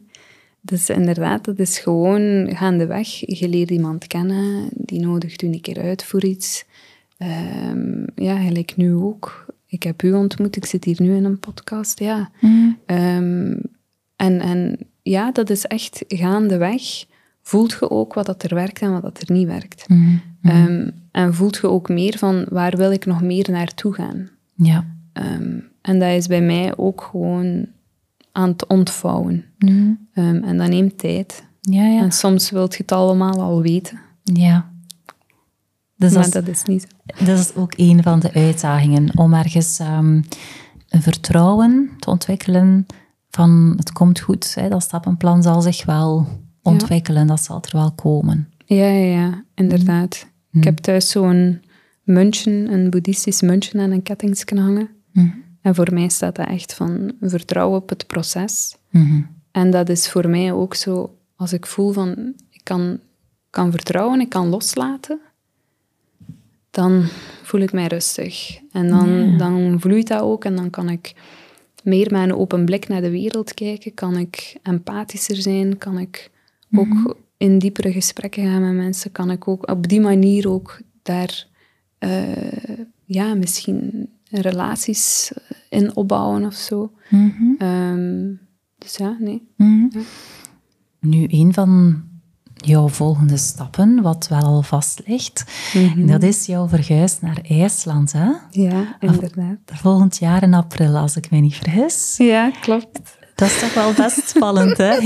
[0.62, 3.08] Dus inderdaad, dat is gewoon gaandeweg.
[3.40, 6.66] Je leert iemand kennen, die nodigt u een keer uit voor iets.
[7.18, 9.46] Um, ja, gelijk nu ook.
[9.66, 12.30] Ik heb u ontmoet, ik zit hier nu in een podcast, ja.
[12.42, 12.78] Mm.
[12.86, 13.62] Um,
[14.16, 17.06] en, en ja, dat is echt gaandeweg.
[17.42, 19.90] Voelt je ook wat dat er werkt en wat dat er niet werkt.
[19.90, 20.22] Mm.
[20.42, 24.30] Um, en voelt je ook meer van waar wil ik nog meer naartoe gaan.
[24.54, 24.86] Ja.
[25.82, 27.68] en dat is bij mij ook gewoon
[28.32, 29.46] aan het ontvouwen.
[29.58, 30.08] Mm.
[30.14, 31.46] En dat neemt tijd.
[31.62, 32.02] Ja, ja.
[32.02, 34.00] En soms wilt je het allemaal al weten.
[34.24, 34.72] Ja.
[35.98, 37.26] Dus maar dat is, niet zo.
[37.26, 40.24] Dat is ook een van de uitdagingen, om ergens um,
[40.90, 42.86] een vertrouwen te ontwikkelen
[43.30, 46.28] van het komt goed, hè, dat stappenplan zal zich wel
[46.62, 48.50] ontwikkelen, dat zal er wel komen.
[48.66, 50.28] Ja, ja, ja inderdaad.
[50.50, 50.60] Mm.
[50.60, 51.62] Ik heb thuis zo'n
[52.04, 54.90] muntje, een boeddhistisch muntje aan een kettingsje hangen.
[55.14, 55.46] Mm.
[55.62, 58.78] En voor mij staat dat echt van vertrouwen op het proces.
[58.90, 59.22] Mhm.
[59.52, 63.00] En dat is voor mij ook zo, als ik voel van ik kan,
[63.50, 65.20] kan vertrouwen, ik kan loslaten,
[66.78, 67.04] dan
[67.44, 68.60] voel ik mij rustig.
[68.72, 71.14] En dan, dan vloeit dat ook en dan kan ik
[71.84, 76.32] meer met een open blik naar de wereld kijken, kan ik empathischer zijn, kan ik
[76.72, 77.12] ook mhm.
[77.38, 81.48] in diepere gesprekken gaan met mensen, kan ik ook op die manier ook daar
[82.00, 86.92] uh, ja, misschien relaties eh, in opbouwen of zo.
[87.10, 87.54] Mhm.
[87.58, 88.34] Ehm,
[88.78, 89.48] dus ja, nee.
[89.56, 89.88] Mhm.
[91.00, 92.04] Nu, een van
[92.58, 95.44] jouw volgende stappen, wat wel al vast ligt,
[95.74, 96.08] mhm.
[96.08, 98.30] dat is jouw verhuis naar IJsland, hè?
[98.50, 99.58] Ja, inderdaad.
[99.66, 102.16] Volgend jaar in april, als ik me niet vergis.
[102.18, 103.00] Ja, klopt.
[103.36, 104.98] Dat is toch wel best spannend, hè?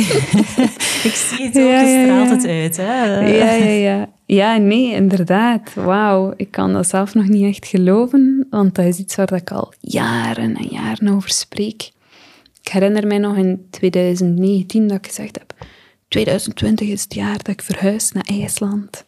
[1.10, 3.20] ik zie het ook, ja, straalt het uit, hè?
[3.20, 4.10] Ja, ja, ja.
[4.26, 5.74] Ja, nee, inderdaad.
[5.74, 9.52] Wauw, ik kan dat zelf nog niet echt geloven, want dat is iets waar ik
[9.52, 11.92] al jaren en jaren over spreek.
[12.62, 15.54] Ik herinner mij nog in 2019 dat ik gezegd heb,
[16.12, 19.06] 2020 is het jaar dat ik verhuis naar IJsland.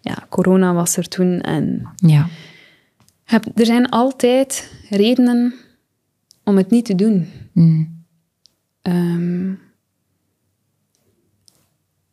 [0.00, 1.88] Ja, corona was er toen en...
[1.96, 2.28] Ja.
[3.24, 5.54] Heb, er zijn altijd redenen
[6.44, 7.28] om het niet te doen.
[7.52, 8.04] Mm.
[8.82, 9.52] Ehm,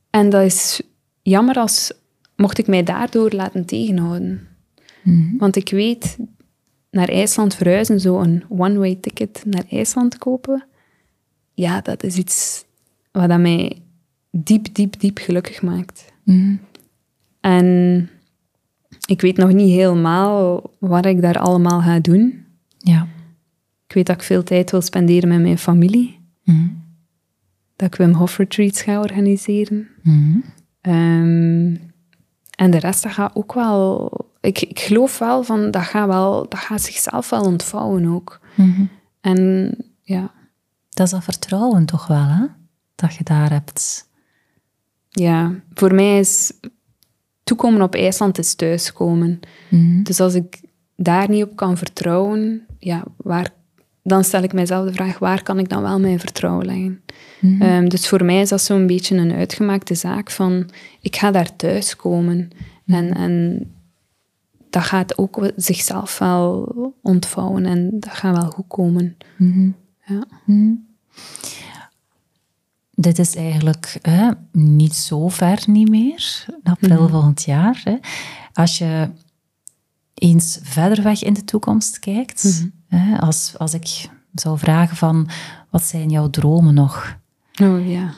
[0.09, 0.81] en dat is
[1.21, 1.91] jammer als
[2.35, 4.47] mocht ik mij daardoor laten tegenhouden.
[5.03, 5.37] Mhm.
[5.37, 6.17] Want ik weet,
[6.91, 10.65] naar IJsland verhuizen, zo een one-way ticket naar IJsland kopen,
[11.53, 12.65] ja, dat is iets
[13.11, 13.81] wat dat mij
[14.35, 16.13] diep, diep, diep gelukkig maakt.
[16.23, 16.55] Mhm.
[17.41, 18.09] En
[19.05, 22.45] ik weet nog niet helemaal wat ik daar allemaal ga doen.
[22.77, 23.07] Ja.
[23.87, 26.19] Ik weet dat ik veel tijd wil spenderen met mijn familie.
[26.43, 26.67] Mhm.
[27.75, 29.87] Dat ik Wim Hof retreats ga organiseren.
[30.81, 31.91] Um,
[32.55, 34.11] en de rest, dat gaat ook wel...
[34.39, 38.39] Ik, ik geloof wel van, dat gaat, wel, dat gaat zichzelf wel ontvouwen ook.
[38.55, 38.85] Mhm.
[39.21, 40.31] En ja...
[40.89, 42.45] Dat is dat vertrouwen toch wel, hè?
[42.95, 44.09] Dat je daar hebt.
[45.13, 46.51] Ja, voor mij is
[47.43, 49.39] toekomen op IJsland is thuiskomen.
[49.69, 50.61] Mm Dus als ik
[50.95, 53.53] daar niet op kan vertrouwen, ja, waar,
[54.03, 57.01] dan stel ik mijzelf de vraag, waar kan ik dan wel mijn vertrouwen leggen?
[57.39, 57.61] Mhm.
[57.61, 60.69] Ehm, dus voor mij is dat zo'n beetje een uitgemaakte zaak van,
[61.01, 62.49] ik ga daar thuis komen.
[62.85, 62.97] Mhm.
[62.97, 63.65] En, en
[64.69, 69.17] dat gaat ook zichzelf wel ontvouwen en dat gaat wel goed komen.
[69.37, 69.69] Mhm.
[70.05, 70.23] Ja.
[72.95, 77.81] Dit is eigenlijk hè, niet zo ver niet meer, april volgend jaar.
[77.83, 77.95] Hè.
[78.53, 79.09] Als je
[80.13, 85.29] eens verder weg in de toekomst kijkt, hè, als, als ik zou vragen van,
[85.69, 87.17] wat zijn jouw dromen nog?
[87.61, 88.13] Oh ja.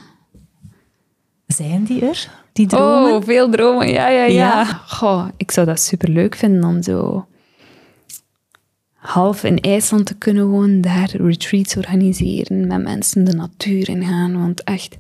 [1.48, 3.14] Zijn die er, die dromen?
[3.16, 4.66] Oh, veel dromen, ja, ja, ja.
[4.66, 7.28] Goh, ik zou dat superleuk vinden om zo
[9.06, 14.40] half in IJsland te kunnen wonen, daar retreats organiseren, met mensen de natuur in gaan.
[14.40, 14.98] Want echt,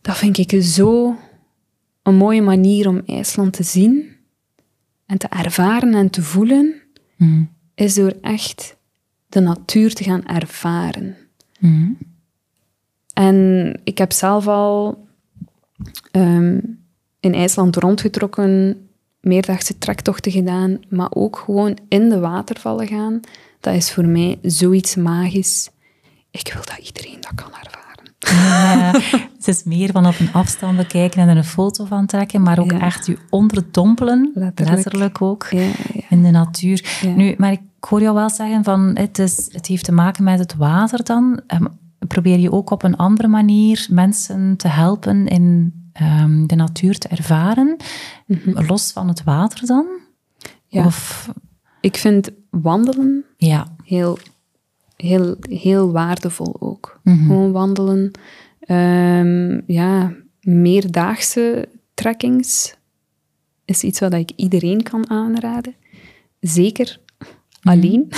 [0.00, 1.16] dat vind ik zo
[2.02, 4.16] een mooie manier om IJsland te zien
[5.06, 6.74] en te ervaren en te voelen,
[7.16, 7.50] mm.
[7.74, 8.76] is door echt
[9.28, 11.16] de natuur te gaan ervaren.
[11.58, 11.98] Mm.
[13.12, 15.06] En ik heb zelf al
[16.10, 16.58] ehm,
[17.20, 18.76] in IJsland rondgetrokken,
[19.22, 23.20] meerdaagse trektochten gedaan, maar ook gewoon in de watervallen gaan.
[23.60, 25.70] Dat is voor mij zoiets magisch.
[26.30, 27.80] Ik wil dat iedereen dat kan ervaren.
[28.22, 28.92] Ja,
[29.36, 32.58] het is meer van op een afstand bekijken en er een foto van trekken, maar
[32.58, 35.70] ook echt je onderdompelen, letterlijk, letterlijk ook, ja,
[36.08, 37.00] in de natuur.
[37.16, 40.38] Nu, maar ik hoor jou wel zeggen van het, is, het heeft te maken met
[40.38, 41.40] het water dan.
[41.46, 41.64] Ehm,
[41.98, 47.08] probeer je ook op een andere manier mensen te helpen in um, de natuur te
[47.08, 47.76] ervaren,
[48.26, 48.66] mhm.
[48.66, 49.86] los van het water dan?
[50.66, 50.84] Ja.
[50.84, 51.30] Of...
[51.80, 53.74] Ik vind wandelen ja.
[53.84, 54.18] heel,
[54.96, 57.00] heel, heel waardevol ook.
[57.02, 57.26] Mhm.
[57.26, 58.10] Gewoon wandelen.
[58.66, 62.74] Um, ja, meerdaagse trekkings
[63.64, 65.74] is iets wat ik iedereen kan aanraden.
[66.40, 67.28] Zeker mhm.
[67.62, 68.08] alleen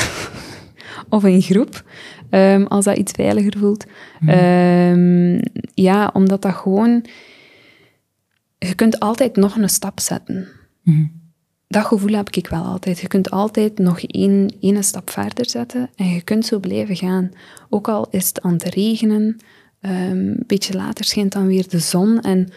[1.08, 1.84] of in groep,
[2.30, 3.84] um, als dat iets veiliger voelt.
[4.28, 5.40] Um,
[5.74, 7.04] ja, omdat dat gewoon
[8.66, 10.48] je kunt altijd nog een stap zetten.
[10.83, 11.07] Mhm.
[11.68, 12.98] Dat gevoel heb ik wel altijd.
[12.98, 17.31] Je kunt altijd nog één, één stap verder zetten en je kunt zo blijven gaan.
[17.68, 19.37] Ook al is het aan het regenen,
[19.81, 22.48] ehm, een beetje later schijnt dan weer de zon en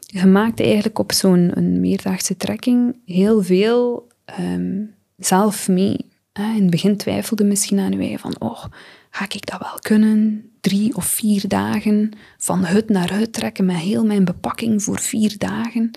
[0.00, 4.08] je maakt eigenlijk op zo'n meerdaagse trekking heel veel
[4.40, 6.12] um, zelf mee.
[6.38, 8.64] In het begin twijfelde misschien aan je van, oh,
[9.10, 10.48] ga ik dat wel kunnen?
[10.64, 15.34] drie of vier dagen van hut naar hut trekken met heel mijn bepakking voor vier
[15.38, 15.90] dagen.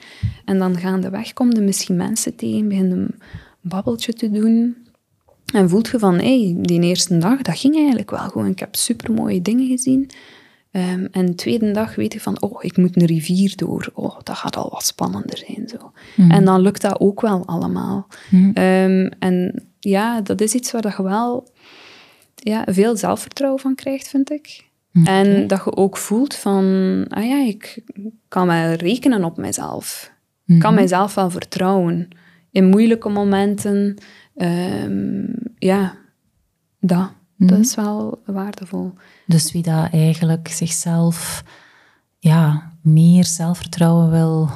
[0.46, 3.16] En dan gaandeweg kom je misschien mensen tegen, begin een
[3.62, 4.76] babbeltje te doen.
[5.54, 8.48] En voelt je van, hé, hey, die eerste dag, dat ging eigenlijk wel gewoon.
[8.48, 10.10] Ik heb supermooie dingen gezien.
[10.72, 13.92] Um, en de tweede dag weet je van, oh, ik moet een rivier door.
[13.94, 15.68] Oh, dat gaat al wat spannender zijn.
[15.68, 15.92] Zo.
[16.16, 16.32] Mhm.
[16.32, 18.08] En dan lukt dat ook wel allemaal.
[18.30, 18.52] Mhm.
[18.54, 21.48] Ehm, en ja, dat is iets waar dat je wel
[22.36, 24.66] ja, veel zelfvertrouwen van krijgt, vind ik.
[25.04, 26.64] En dat je ook voelt van,
[27.10, 27.84] ah ja, ik
[28.28, 30.12] kan wel rekenen op mezelf.
[30.46, 30.80] Ik kan mhm.
[30.80, 32.08] mijzelf wel vertrouwen.
[32.52, 33.98] In moeilijke momenten,
[34.36, 35.96] um, ja,
[36.80, 37.12] dat.
[37.38, 37.60] Dat mhm.
[37.60, 38.94] is wel waardevol.
[39.26, 41.44] Dus wie dat eigenlijk zichzelf
[42.20, 44.50] ja, meer zelfvertrouwen wil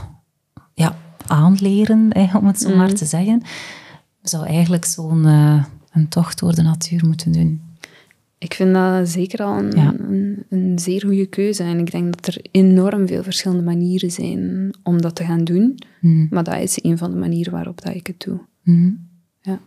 [0.73, 0.95] ja,
[1.27, 2.95] aanleren, om het zo maar mhm.
[2.95, 3.41] te zeggen,
[4.21, 7.61] zou eigenlijk zo'n uh, een tocht door de natuur moeten doen.
[8.37, 11.63] Ik vind dat zeker al een, een, een, zeer goede keuze.
[11.63, 15.79] En ik denk dat er enorm veel verschillende manieren zijn om dat te gaan doen.
[15.99, 16.27] Mhm.
[16.29, 18.39] Maar dat is een van de manieren waarop dat ik het doe.
[18.63, 18.91] Mhm.
[19.41, 19.59] Ja.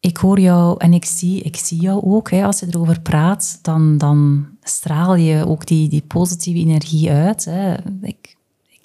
[0.00, 2.30] Ik hoor jou en ik zie, ik zie jou ook.
[2.30, 7.44] Hè, als je erover praat, dan, dan straal je ook die, die positieve energie uit.
[7.44, 7.74] Hè.
[8.02, 8.36] Ik,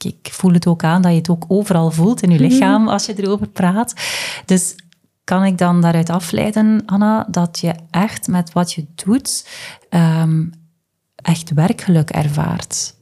[0.04, 2.48] ik, voel het ook aan dat je het ook overal voelt in je mhm.
[2.48, 3.94] lichaam als je erover praat.
[4.46, 4.76] Dus
[5.24, 9.48] kan ik dan daaruit afleiden, Anna, dat je echt met wat je doet
[9.90, 10.52] um,
[11.16, 12.96] echt werkgeluk ervaart?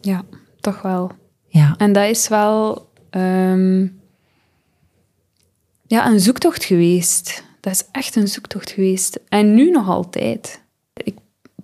[0.00, 0.22] Ja,
[0.60, 1.10] toch wel.
[1.46, 1.74] Ja.
[1.76, 3.86] En dat is wel ehm,
[5.86, 7.44] ja, een zoektocht geweest.
[7.60, 9.18] Dat is echt een zoektocht geweest.
[9.28, 10.62] En nu nog altijd.
[10.92, 11.16] Ik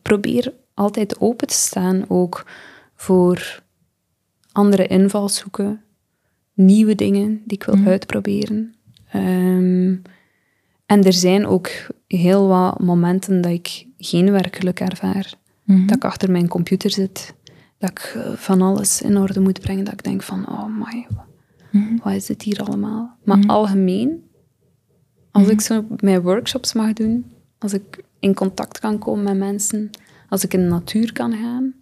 [0.03, 2.47] probeer altijd open te staan ook
[2.97, 3.63] voor
[4.55, 5.83] andere invalshoeken,
[6.55, 7.89] nieuwe dingen die ik wil mhm.
[7.89, 8.75] uitproberen.
[9.15, 10.03] Um,
[10.87, 11.71] en er zijn ook
[12.07, 15.35] heel wat momenten dat ik geen werkelijk ervaar.
[15.65, 15.87] Mhm.
[15.87, 17.35] Dat ik achter mijn computer zit,
[17.79, 21.07] dat ik eh, van alles in orde moet brengen, dat ik denk van, oh my,
[21.71, 23.17] mm wat is dit hier allemaal?
[23.25, 23.51] Maar mhm.
[23.51, 24.25] algemeen,
[25.31, 27.25] als ik zo mijn workshops mag doen,
[27.59, 29.91] als ik in contact kan komen met mensen,
[30.29, 31.75] als ik in de natuur kan gaan,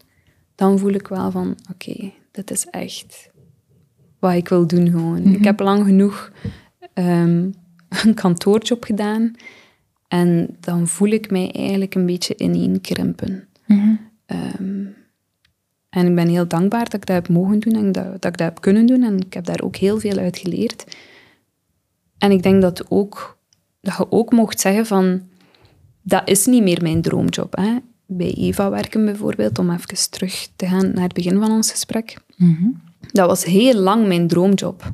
[0.54, 3.30] dan voel ik wel van, oké, dit is echt
[4.18, 5.24] wat ik wil doen gewoon.
[5.24, 6.32] Ik heb lang genoeg
[6.94, 7.54] um,
[8.04, 9.34] een kantoorjob gedaan.
[10.08, 13.48] En dan voel ik mij eigenlijk een beetje ineenkrimpen.
[13.66, 14.10] Mm
[15.92, 18.36] en ik ben heel dankbaar dat ik dat heb mogen doen en dat, dat ik
[18.36, 19.02] dat heb kunnen doen.
[19.02, 20.84] En ik heb daar ook heel veel uit geleerd.
[22.18, 23.38] En ik denk dat, ook,
[23.80, 25.22] dat je ook mocht zeggen van...
[26.02, 27.56] Dat is niet meer mijn droomjob.
[27.56, 27.76] Hè?
[28.06, 32.16] Bij Eva werken bijvoorbeeld, om even terug te gaan naar het begin van ons gesprek.
[32.36, 32.68] Mhm.
[33.12, 34.92] Dat was heel lang mijn droomjob.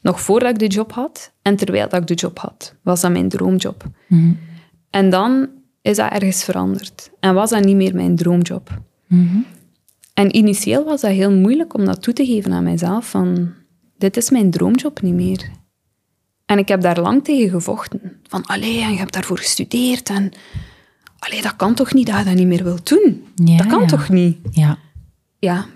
[0.00, 3.12] Nog voordat ik de job had en terwijl dat ik de job had, was dat
[3.12, 3.84] mijn droomjob.
[4.06, 4.32] Mhm.
[4.90, 5.48] En dan
[5.82, 7.10] is dat ergens veranderd.
[7.20, 8.80] En was dat niet meer mijn droomjob.
[9.06, 9.44] Mm
[10.14, 13.52] En initieel was dat heel moeilijk om dat toe te geven aan mijzelf, van
[13.98, 15.50] dit is mijn droomjob niet meer.
[16.46, 18.20] En ik heb daar lang tegen gevochten.
[18.28, 20.32] Van, allee, en je hebt daarvoor gestudeerd en...
[21.18, 23.24] Allee, dat kan toch niet dat je dat niet meer wilt doen?
[23.34, 24.38] dat kan toch niet?
[24.50, 24.78] Ja.
[25.38, 25.66] Ja,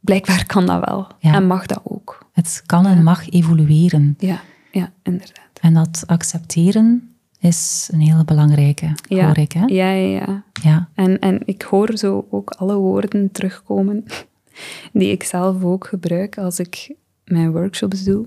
[0.00, 1.06] blijkbaar kan dat wel.
[1.20, 2.26] En mag dat ook.
[2.32, 4.14] Het kan en mag evolueren.
[4.18, 4.40] Ja,
[4.72, 5.50] ja, inderdaad.
[5.60, 9.26] En dat accepteren is een hele belangrijke, ja.
[9.26, 9.52] hoor ik.
[9.52, 9.64] Hè?
[9.64, 10.44] Ja, ja, ja.
[10.62, 10.88] ja.
[10.94, 14.04] En, en ik hoor zo ook alle woorden terugkomen
[14.92, 18.26] die ik zelf ook gebruik als ik mijn workshops doe.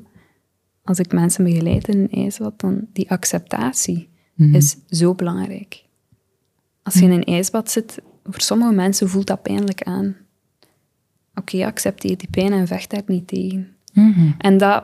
[0.83, 4.55] Als ik mensen begeleid in een ijsbad, dan die acceptatie mhm.
[4.55, 5.85] is zo belangrijk.
[6.87, 10.15] Als je in een ijsbad zit, voor sommige mensen voelt dat pijnlijk aan.
[11.35, 13.75] Oké, accepteer die pijn en vecht daar niet tegen.
[13.93, 14.31] Mhm.
[14.37, 14.83] En dat,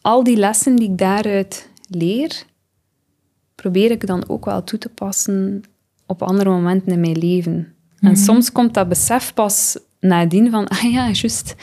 [0.00, 2.44] al die lessen die ik daaruit leer,
[3.54, 5.62] probeer ik dan ook wel toe te passen
[6.06, 7.74] op andere momenten in mijn leven.
[8.00, 8.16] En mhm.
[8.16, 11.54] soms komt dat besef pas nadien van, ah ja, juist,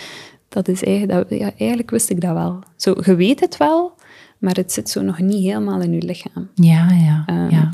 [0.50, 2.60] dat is eigenlijk, dat, ja, eigenlijk wist ik dat wel.
[2.76, 3.94] Zo, je weet het wel,
[4.38, 6.50] maar het zit zo nog niet helemaal in je lichaam.
[6.56, 7.74] Ja, ja, um, ja.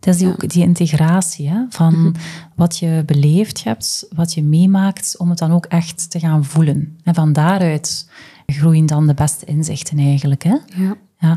[0.00, 2.12] Dat is die, ook die integratie hè, van mhm.
[2.54, 6.98] wat je beleefd hebt, wat je meemaakt, om het dan ook echt te gaan voelen.
[7.04, 8.10] En van daaruit
[8.46, 10.42] groeien dan de beste inzichten eigenlijk.
[10.42, 10.56] Hè?
[10.76, 10.96] Ja.
[11.20, 11.36] Ja.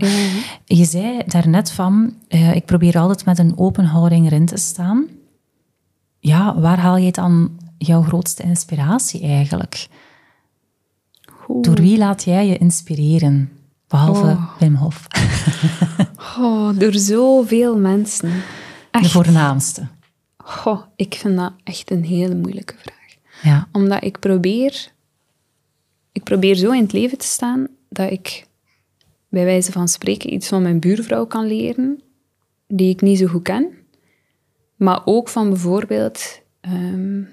[0.66, 5.06] Je zei daarnet van, uh, ik probeer altijd met een open houding erin te staan.
[6.20, 9.88] Ja, waar haal je dan jouw grootste inspiratie eigenlijk?
[11.62, 13.52] Door wie laat jij je inspireren?
[13.88, 14.60] Behalve oh.
[14.60, 15.08] Wim Hof.
[16.38, 18.44] oh, door zoveel mensen.
[18.92, 19.04] Echt.
[19.04, 19.88] De voornaamste.
[20.66, 23.16] Oh, ik vind dat echt een hele moeilijke vraag.
[23.44, 23.68] Ja.
[23.72, 24.92] Omdat ik probeer...
[26.12, 28.46] Ik probeer zo in het leven te staan dat ik
[29.30, 32.02] bij wijze van spreken iets van mijn buurvrouw kan leren,
[32.68, 33.72] die ik niet zo goed ken.
[34.76, 37.24] Maar ook van bijvoorbeeld ehm,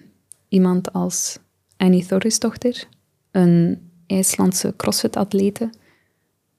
[0.48, 1.38] iemand als
[1.76, 2.88] Annie Thorisdochter,
[3.30, 5.70] een IJslandse crossfit-atlete,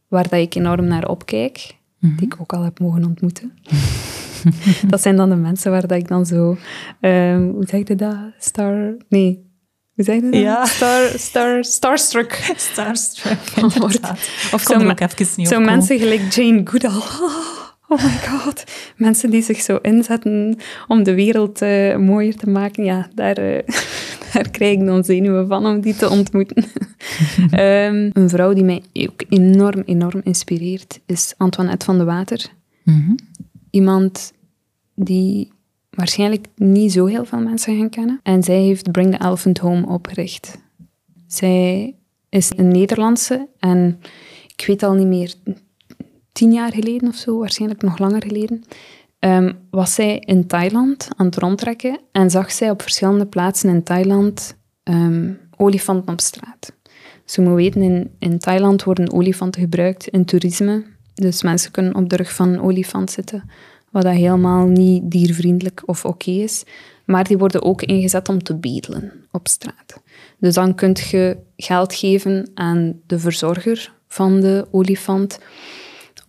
[0.08, 3.54] waar dat ik enorm naar opkijk, die ik ook al heb mogen ontmoeten.
[4.88, 6.58] dat zijn dan de mensen waar dat ik dan zo,
[7.02, 8.18] um, hoe zeg je dat?
[8.40, 9.52] Star, nee,
[9.96, 10.42] hoe zeg je dat?
[10.42, 10.66] Ja.
[10.66, 12.32] Star, star, starstruck.
[12.72, 13.40] Starstruck,
[14.54, 17.02] Of zo, even zo mensen gelijk Jane Goodall.
[17.88, 18.64] Oh my god.
[18.96, 22.84] Mensen die zich zo inzetten om de wereld uh, mooier te maken.
[22.84, 23.60] Ja, daar, uh,
[24.34, 26.64] daar krijg ik dan zenuwen van om die te ontmoeten.
[27.38, 32.46] um, een vrouw die mij ook enorm, enorm inspireert is Antoinette van de Water.
[32.84, 33.16] Mm
[33.70, 34.34] Iemand
[34.96, 35.52] die
[35.90, 38.20] waarschijnlijk niet zo heel veel mensen gaan kennen.
[38.24, 40.58] En zij heeft Bring the Elephant Home opgericht.
[41.28, 41.96] Zij
[42.30, 44.00] is een Nederlandse en
[44.58, 45.34] ik weet al niet meer,
[46.32, 48.64] tien jaar geleden of zo, waarschijnlijk nog langer geleden,
[49.26, 53.84] um, was zij in Thailand aan het rondtrekken en zag zij op verschillende plaatsen in
[53.84, 56.74] Thailand um, olifanten op straat.
[57.26, 60.84] Ze moet weten, in, in Thailand worden olifanten gebruikt in toerisme.
[61.14, 63.50] Dus mensen kunnen op de rug van een olifant zitten
[63.92, 66.64] wat dat helemaal niet diervriendelijk of oké is.
[67.06, 70.02] Maar die worden ook ingezet om te bedelen op straat.
[70.40, 75.40] Dus dan kun je geld geven aan de verzorger van de olifant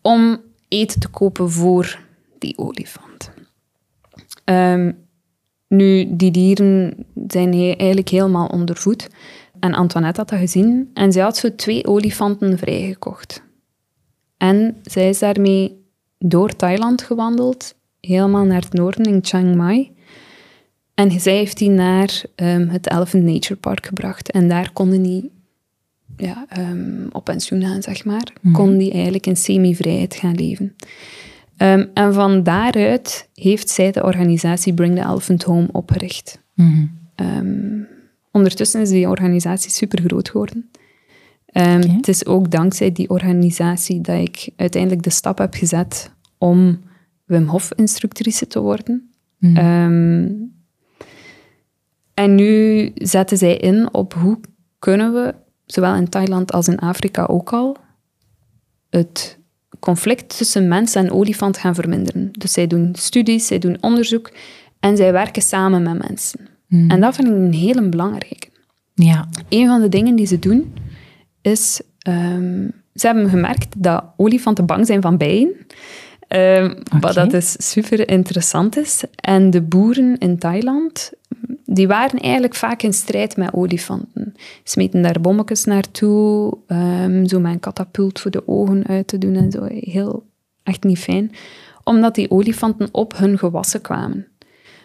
[0.00, 1.98] om eten te kopen voor
[2.42, 3.30] die olifant.
[4.44, 4.96] Um,
[5.68, 6.94] nu, die dieren
[7.26, 9.08] zijn eigenlijk helemaal ondervoed.
[9.60, 13.42] En Antoinette had dat gezien en zij had zo twee olifanten vrijgekocht.
[14.36, 15.84] En zij is daarmee
[16.18, 19.92] door Thailand gewandeld, helemaal naar het noorden in Chiang Mai.
[20.94, 24.30] En zij heeft die naar um, het Elephant Nature Park gebracht.
[24.30, 25.30] En daar konden die
[26.16, 28.32] ja, um, op pensioen gaan, zeg maar.
[28.40, 28.52] Mm.
[28.52, 30.76] Kon die eigenlijk in semi-vrijheid gaan leven.
[31.62, 36.40] Um, en van daaruit heeft zij de organisatie Bring the Elephant Home opgericht.
[36.54, 37.00] Mm.
[38.30, 40.70] ondertussen is die organisatie super groot geworden.
[41.52, 46.80] Um, Het is ook dankzij die organisatie dat ik uiteindelijk de stap heb gezet om
[47.24, 49.10] Wim Hof-instructrice te worden.
[49.38, 49.56] Mm.
[49.56, 50.52] Um,
[52.14, 54.40] en nu zetten zij in op hoe
[54.78, 55.34] kunnen we,
[55.66, 57.76] zowel in Thailand als in Afrika ook al,
[58.90, 59.38] het
[59.82, 62.28] conflict tussen mens en olifant gaan verminderen.
[62.32, 64.32] Dus zij doen studies, zij doen onderzoek
[64.80, 66.40] en zij werken samen met mensen.
[66.66, 66.90] Hmm.
[66.90, 68.48] En dat vind ik een hele belangrijke.
[68.94, 69.28] Ja.
[69.48, 70.74] Een van de dingen die ze doen
[71.40, 75.52] is, um, ze hebben gemerkt dat olifanten bang zijn van bijen.
[76.28, 79.02] Um, Wat dat dus super interessant is.
[79.14, 81.12] En de boeren in Thailand,
[81.64, 84.34] die waren eigenlijk vaak in strijd met olifanten.
[84.64, 89.34] Smeten daar bommetjes naartoe, um, zo met een katapult voor de ogen uit te doen
[89.34, 89.64] en zo.
[89.64, 90.26] Heel,
[90.62, 91.30] echt niet fijn.
[91.84, 94.26] Omdat die olifanten op hun gewassen kwamen.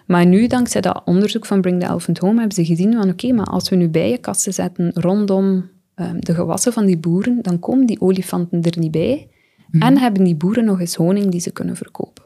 [0.06, 3.32] Maar nu, dankzij dat onderzoek van Bring the Elephant Home, hebben ze gezien van oké,
[3.34, 7.86] maar als we nu bijenkasten zetten rondom um, de gewassen van die boeren, dan komen
[7.86, 9.28] die olifanten er niet bij.
[9.70, 9.84] Mhm.
[9.84, 12.24] En hebben die boeren nog eens honing die ze kunnen verkopen.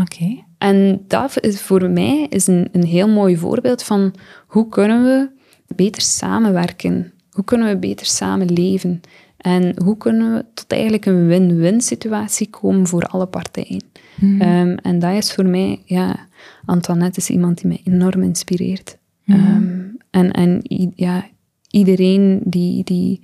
[0.00, 0.44] Oké.
[0.62, 4.14] En dat is voor mij is een, een heel mooi voorbeeld van
[4.46, 5.28] hoe kunnen we
[5.74, 7.12] beter samenwerken?
[7.30, 9.00] Hoe kunnen we beter samenleven?
[9.36, 13.82] En hoe kunnen we tot eigenlijk een win-win situatie komen voor alle partijen?
[14.14, 14.40] Mhm.
[14.40, 16.26] Ehm, en dat is voor mij, ja,
[16.64, 18.98] Antoinette is iemand die mij enorm inspireert.
[19.24, 19.38] Mhm.
[19.38, 20.60] Ehm, en en
[20.94, 21.24] ja,
[21.70, 23.20] iedereen die, die,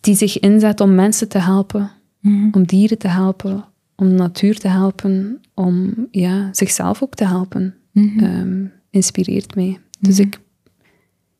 [0.00, 1.90] die zich inzet om mensen te helpen,
[2.20, 2.48] mhm.
[2.52, 3.64] om dieren te helpen,
[3.96, 9.80] om de natuur te helpen, om ja, zichzelf ook te helpen, um, inspireert mij.
[10.00, 10.40] Dus ik,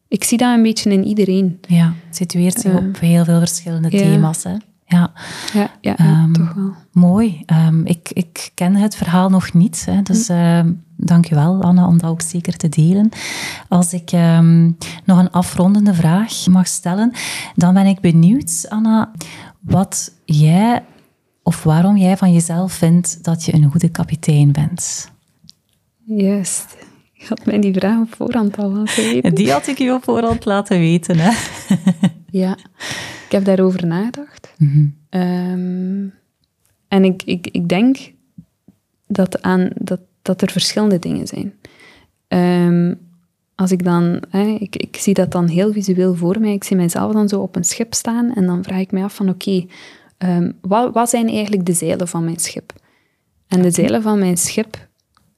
[0.08, 1.58] ik zie dat een beetje in iedereen.
[1.68, 4.42] Ja, situeert zich op heel veel verschillende thema's.
[4.42, 4.56] Hè?
[4.86, 5.12] Ja,
[5.52, 6.74] ja, ja, ehm, toch wel.
[6.92, 7.42] Mooi.
[7.66, 10.60] Um, ik, ik ken het verhaal nog niet, hè, dus uh,
[10.96, 13.08] dank je wel, Anna, om dat ook zeker te delen.
[13.68, 14.10] Als ik
[15.04, 17.12] nog een afrondende vraag mag stellen,
[17.54, 19.10] dan ben ik benieuwd, Anna,
[19.60, 20.82] wat jij
[21.42, 25.10] of waarom jij van jezelf vindt dat je een goede kapitein bent.
[26.04, 26.76] Juist.
[27.12, 29.34] Je had mij die vraag op voorhand al laten weten.
[29.34, 31.30] Die had ik je op voorhand laten weten, hè?
[32.42, 32.56] ja,
[33.26, 34.54] ik heb daarover nagedacht.
[34.58, 34.86] Mhm.
[35.08, 36.06] Ehm,
[36.88, 38.12] en ik, ik, ik denk
[39.06, 41.52] dat, aan, dat, dat er verschillende dingen zijn.
[42.28, 42.98] Um,
[43.54, 46.52] als ik dan, hè, ik, ik zie dat dan heel visueel voor mij.
[46.52, 49.14] Ik zie mijzelf dan zo op een schip staan en dan vraag ik mij af
[49.14, 49.66] van oké,
[50.22, 52.72] Ehm, wat, wat, zijn eigenlijk de zeilen van mijn schip?
[53.48, 54.88] En de zeilen van mijn schip,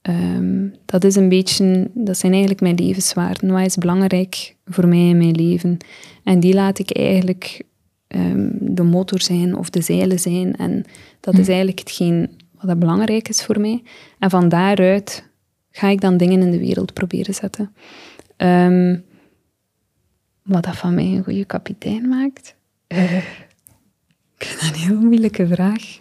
[0.02, 3.52] um, dat is een beetje, dat zijn eigenlijk mijn levenswaarden.
[3.52, 5.76] Wat is belangrijk voor mij in mijn leven?
[6.24, 7.62] En die laat ik eigenlijk
[8.08, 10.56] um, de motor zijn of de zeilen zijn.
[10.56, 10.84] En
[11.20, 11.48] dat is hm.
[11.48, 12.30] eigenlijk hetgeen
[12.60, 13.82] wat belangrijk is voor mij.
[14.18, 15.30] En van daaruit
[15.70, 17.74] ga ik dan dingen in de wereld proberen zetten.
[20.42, 22.54] wat dat van mij een goede kapitein maakt?
[22.88, 23.24] Uh,
[24.38, 25.98] ik vind dat een heel moeilijke vraag.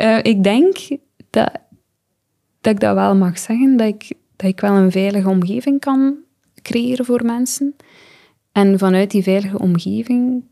[0.00, 0.76] uh, ik denk
[1.30, 1.50] dat,
[2.60, 6.16] dat ik dat wel mag zeggen, dat ik, dat ik wel een veilige omgeving kan
[6.62, 7.76] creëren voor mensen.
[8.52, 10.44] En vanuit die veilige omgeving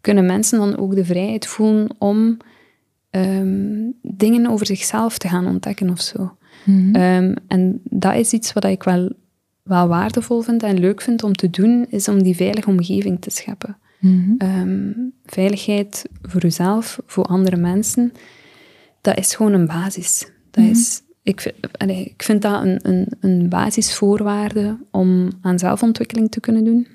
[0.00, 2.36] kunnen mensen dan ook de vrijheid voelen om
[3.10, 6.36] um, dingen over zichzelf te gaan ontdekken of zo.
[6.64, 9.12] Mm um, en dat is iets wat ik wel,
[9.62, 13.30] wel waardevol vind en leuk vind om te doen, is om die veilige omgeving te
[13.30, 13.76] scheppen.
[14.02, 14.34] Mhm.
[14.38, 14.92] Ehm,
[15.24, 18.12] veiligheid voor jezelf, voor andere mensen,
[19.00, 20.30] dat is gewoon een basis.
[20.50, 20.72] Dat mhm.
[20.72, 21.54] is, ik,
[21.88, 26.86] ik vind dat een, een, een basisvoorwaarde om aan zelfontwikkeling te kunnen doen.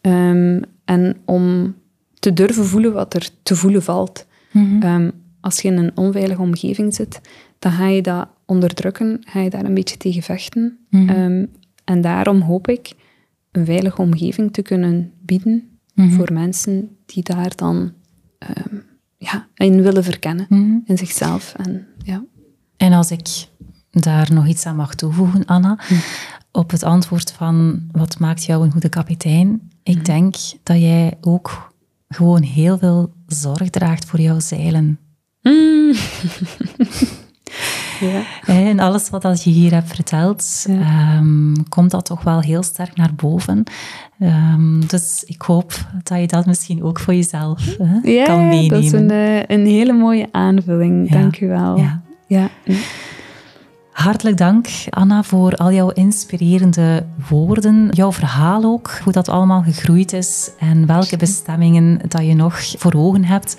[0.00, 1.74] Ehm, en om
[2.18, 4.26] te durven voelen wat er te voelen valt.
[4.52, 4.82] Mhm.
[4.82, 5.10] Ehm,
[5.40, 7.20] als je in een onveilige omgeving zit,
[7.58, 10.78] dan ga je dat onderdrukken, ga je daar een beetje tegen vechten.
[11.84, 12.92] en daarom hoop ik
[13.52, 16.10] een veilige omgeving te kunnen bieden Mhm.
[16.10, 17.92] voor mensen die daar dan
[18.38, 18.76] ehm,
[19.16, 20.78] ja, in willen verkennen, mhm.
[20.84, 21.54] in zichzelf.
[21.56, 22.24] En, ja.
[22.76, 23.48] en als ik
[23.90, 26.00] daar nog iets aan mag toevoegen, Anna, mhm.
[26.52, 31.72] op het antwoord van wat maakt jou een goede kapitein, ik denk dat jij ook
[32.08, 34.98] gewoon heel veel zorg draagt voor jouw zeilen.
[38.00, 38.22] Ja.
[38.46, 43.14] En alles wat je hier hebt verteld, ehm, komt dat toch wel heel sterk naar
[43.14, 43.64] boven.
[44.20, 45.72] Um, dus ik hoop
[46.02, 48.68] dat je dat misschien ook voor jezelf ja, kan meenemen.
[48.68, 51.10] dat is een, eh, een hele mooie aanvulling.
[51.10, 51.76] Dank je wel.
[51.76, 52.02] Ja.
[52.26, 52.48] ja.
[53.92, 57.88] Hartelijk dank, Anna, voor al jouw inspirerende woorden.
[57.90, 62.94] Jouw verhaal ook, hoe dat allemaal gegroeid is en welke bestemmingen dat je nog voor
[62.94, 63.56] ogen hebt.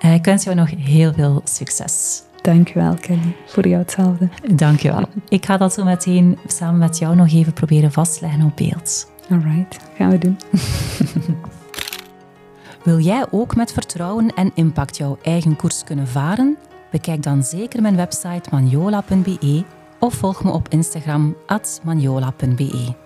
[0.00, 2.22] Eh, ik wens jou nog heel veel succes.
[2.42, 3.36] Dankjewel, Kelly.
[3.46, 4.28] Voor jou hetzelfde.
[4.54, 5.04] Dankjewel.
[5.28, 9.10] Ik ga dat zo meteen samen met jou nog even proberen vastleggen op beeld.
[9.30, 10.38] Alright, gaan we doen.
[12.84, 16.56] Wil jij ook met vertrouwen en impact jouw eigen koers kunnen varen?
[16.90, 19.64] Bekijk dan zeker mijn website manjola.be
[19.98, 23.01] of volg me op Instagram at manjola.be.